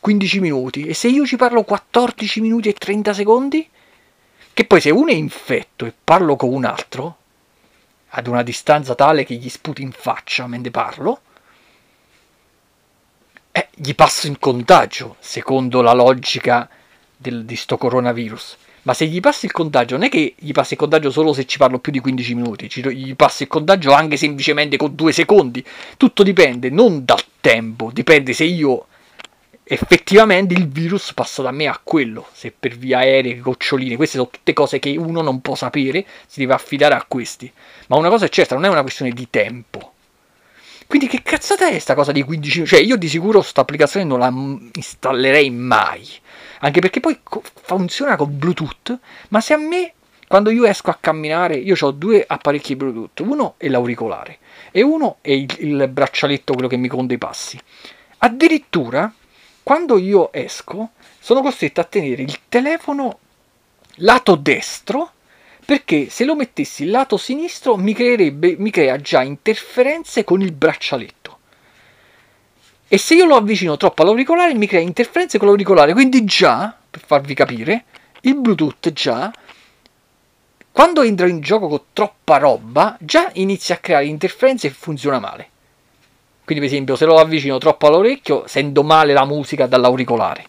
[0.00, 0.86] 15 minuti.
[0.86, 3.66] E se io ci parlo 14 minuti e 30 secondi?
[4.52, 7.16] Che poi se uno è infetto e parlo con un altro,
[8.10, 11.22] ad una distanza tale che gli sputi in faccia mentre parlo,
[13.52, 16.68] eh, gli passo in contagio, secondo la logica
[17.16, 18.56] del, di sto coronavirus.
[18.84, 21.44] Ma se gli passi il contagio, non è che gli passi il contagio solo se
[21.44, 25.12] ci parlo più di 15 minuti, ci, gli passi il contagio anche semplicemente con due
[25.12, 25.64] secondi.
[25.96, 28.86] Tutto dipende non dal tempo, dipende se io
[29.64, 34.30] effettivamente il virus passa da me a quello, se per via aerea, goccioline, queste sono
[34.30, 37.52] tutte cose che uno non può sapere, si deve affidare a questi.
[37.86, 39.91] Ma una cosa è certa, non è una questione di tempo.
[40.92, 42.76] Quindi che cazzata è sta cosa di 15 minuti?
[42.76, 44.30] Cioè io di sicuro questa applicazione non la
[44.74, 46.06] installerei mai,
[46.60, 48.98] anche perché poi co- funziona con Bluetooth,
[49.30, 49.94] ma se a me
[50.28, 54.36] quando io esco a camminare, io ho due apparecchi Bluetooth, uno è l'auricolare
[54.70, 57.58] e uno è il, il braccialetto, quello che mi conta i passi.
[58.18, 59.10] Addirittura
[59.62, 63.18] quando io esco sono costretto a tenere il telefono
[63.94, 65.12] lato destro
[65.64, 71.38] perché se lo mettessi lato sinistro mi, creerebbe, mi crea già interferenze con il braccialetto.
[72.88, 77.00] E se io lo avvicino troppo all'auricolare mi crea interferenze con l'auricolare, quindi già, per
[77.04, 77.84] farvi capire,
[78.22, 79.32] il Bluetooth già,
[80.70, 85.48] quando entra in gioco con troppa roba, già inizia a creare interferenze e funziona male.
[86.44, 90.46] Quindi, per esempio, se lo avvicino troppo all'orecchio, sento male la musica dall'auricolare.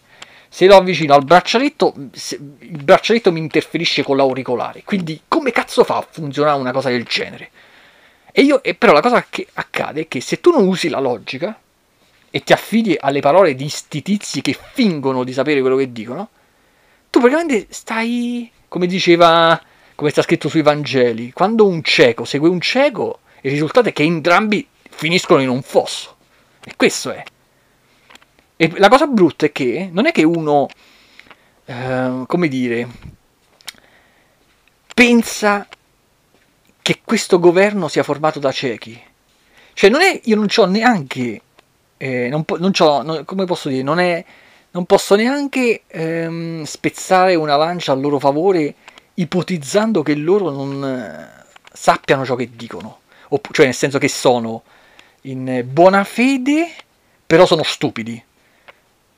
[0.54, 4.84] Se lo avvicino al braccialetto, il braccialetto mi interferisce con l'auricolare.
[4.84, 7.50] Quindi, come cazzo fa a funzionare una cosa del genere?
[8.30, 11.00] E io, e però la cosa che accade è che se tu non usi la
[11.00, 11.58] logica
[12.30, 16.28] e ti affidi alle parole di sti tizi che fingono di sapere quello che dicono,
[17.10, 19.60] tu praticamente stai, come diceva,
[19.96, 24.04] come sta scritto sui Vangeli, quando un cieco segue un cieco, il risultato è che
[24.04, 26.14] entrambi finiscono in un fosso.
[26.64, 27.24] E questo è.
[28.56, 30.68] E la cosa brutta è che non è che uno,
[31.64, 32.88] eh, come dire,
[34.94, 35.66] pensa
[36.80, 39.00] che questo governo sia formato da ciechi.
[39.72, 41.40] Cioè, non è, io non ho neanche,
[41.96, 44.24] eh, non, non c'ho, non, come posso dire, non, è,
[44.70, 48.74] non posso neanche ehm, spezzare una lancia a loro favore
[49.14, 53.00] ipotizzando che loro non eh, sappiano ciò che dicono.
[53.28, 54.62] Opp- cioè, nel senso che sono
[55.22, 56.70] in buona fede,
[57.26, 58.22] però sono stupidi.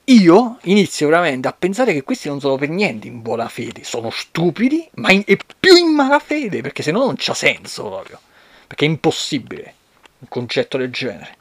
[0.08, 4.10] Io inizio veramente a pensare che questi non sono per niente in buona fede, sono
[4.10, 8.20] stupidi, ma in, e più in malafede, perché se no non c'ha senso proprio,
[8.68, 9.74] perché è impossibile
[10.20, 11.36] un concetto del genere.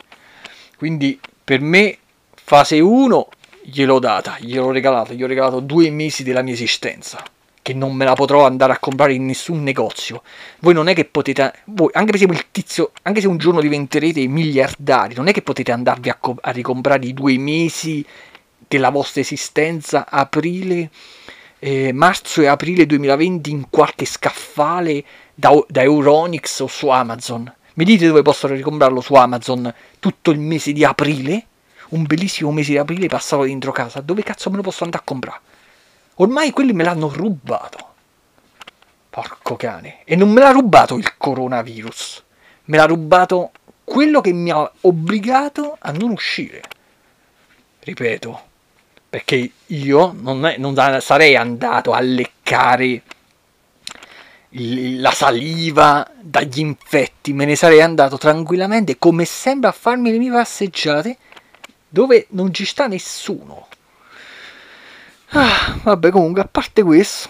[0.77, 1.95] Quindi per me
[2.33, 3.29] fase 1
[3.61, 7.23] gliel'ho data, gliel'ho regalata, gli ho regalato due mesi della mia esistenza
[7.61, 10.23] che non me la potrò andare a comprare in nessun negozio.
[10.59, 14.25] Voi non è che potete, voi, anche esempio il tizio, anche se un giorno diventerete
[14.27, 18.05] miliardari, non è che potete andarvi a, a ricomprare i due mesi
[18.67, 20.89] della vostra esistenza, aprile,
[21.59, 25.03] eh, marzo e aprile 2020 in qualche scaffale
[25.33, 27.51] da, da Euronix o su Amazon.
[27.75, 31.45] Mi dite dove posso ricomprarlo su Amazon tutto il mese di aprile?
[31.89, 34.01] Un bellissimo mese di aprile passato dentro casa.
[34.01, 35.39] Dove cazzo me lo posso andare a comprare?
[36.15, 37.93] Ormai quelli me l'hanno rubato.
[39.09, 39.99] Porco cane.
[40.05, 42.23] E non me l'ha rubato il coronavirus.
[42.65, 43.51] Me l'ha rubato
[43.83, 46.61] quello che mi ha obbligato a non uscire.
[47.79, 48.53] Ripeto.
[49.15, 53.01] Perché io non, è, non sarei andato a leccare
[54.49, 60.31] la saliva dagli infetti, me ne sarei andato tranquillamente come sempre a farmi le mie
[60.31, 61.17] passeggiate
[61.87, 63.69] dove non ci sta nessuno.
[65.29, 67.29] Ah, vabbè, comunque, a parte questo,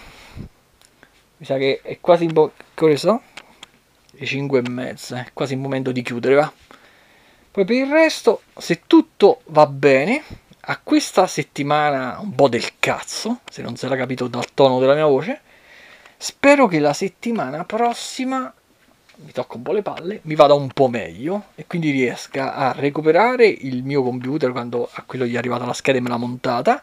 [1.36, 2.50] mi sa che è quasi in po'.
[2.96, 3.22] So?
[4.10, 6.52] Le 5 e mezza, è quasi il momento di chiudere, va?
[7.52, 13.40] Poi per il resto, se tutto va bene, a questa settimana un po' del cazzo,
[13.48, 15.40] se non si era capito dal tono della mia voce,
[16.16, 18.52] spero che la settimana prossima
[19.18, 22.72] mi tocco un po' le palle, mi vada un po' meglio e quindi riesca a
[22.72, 26.16] recuperare il mio computer quando a quello gli è arrivata la scheda e me l'ha
[26.16, 26.82] montata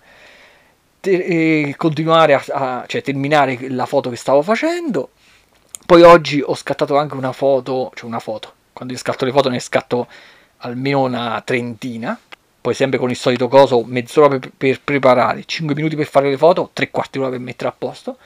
[1.02, 5.10] e continuare a, a cioè, terminare la foto che stavo facendo.
[5.86, 8.54] Poi oggi ho scattato anche una foto, cioè una foto.
[8.72, 10.08] Quando io scatto le foto ne scatto
[10.60, 12.18] almeno una trentina.
[12.64, 16.38] Poi sempre con il solito coso, mezz'ora per, per preparare, 5 minuti per fare le
[16.38, 18.18] foto, tre quarti d'ora per mettere a posto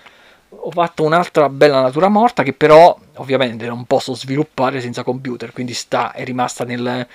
[0.50, 5.74] ho fatto un'altra bella natura morta che però ovviamente non posso sviluppare senza computer, quindi
[5.74, 7.06] sta, è rimasta nel,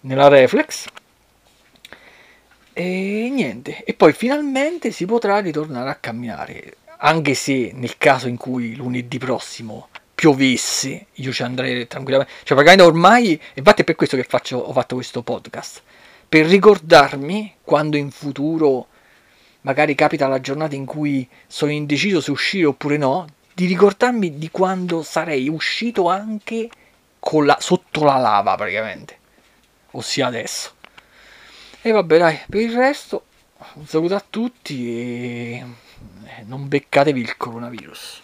[0.00, 0.86] nella reflex.
[2.72, 8.38] E niente, e poi finalmente si potrà ritornare a camminare, anche se nel caso in
[8.38, 12.32] cui lunedì prossimo piovesse, io ci andrei tranquillamente.
[12.44, 15.82] Cioè, praticamente ormai, infatti è per questo che faccio, ho fatto questo podcast,
[16.32, 18.86] per ricordarmi quando in futuro
[19.60, 24.50] magari capita la giornata in cui sono indeciso se uscire oppure no, di ricordarmi di
[24.50, 26.70] quando sarei uscito anche
[27.42, 29.18] la, sotto la lava praticamente,
[29.90, 30.72] ossia adesso.
[31.82, 33.24] E vabbè dai, per il resto
[33.74, 35.64] un saluto a tutti e
[36.46, 38.22] non beccatevi il coronavirus.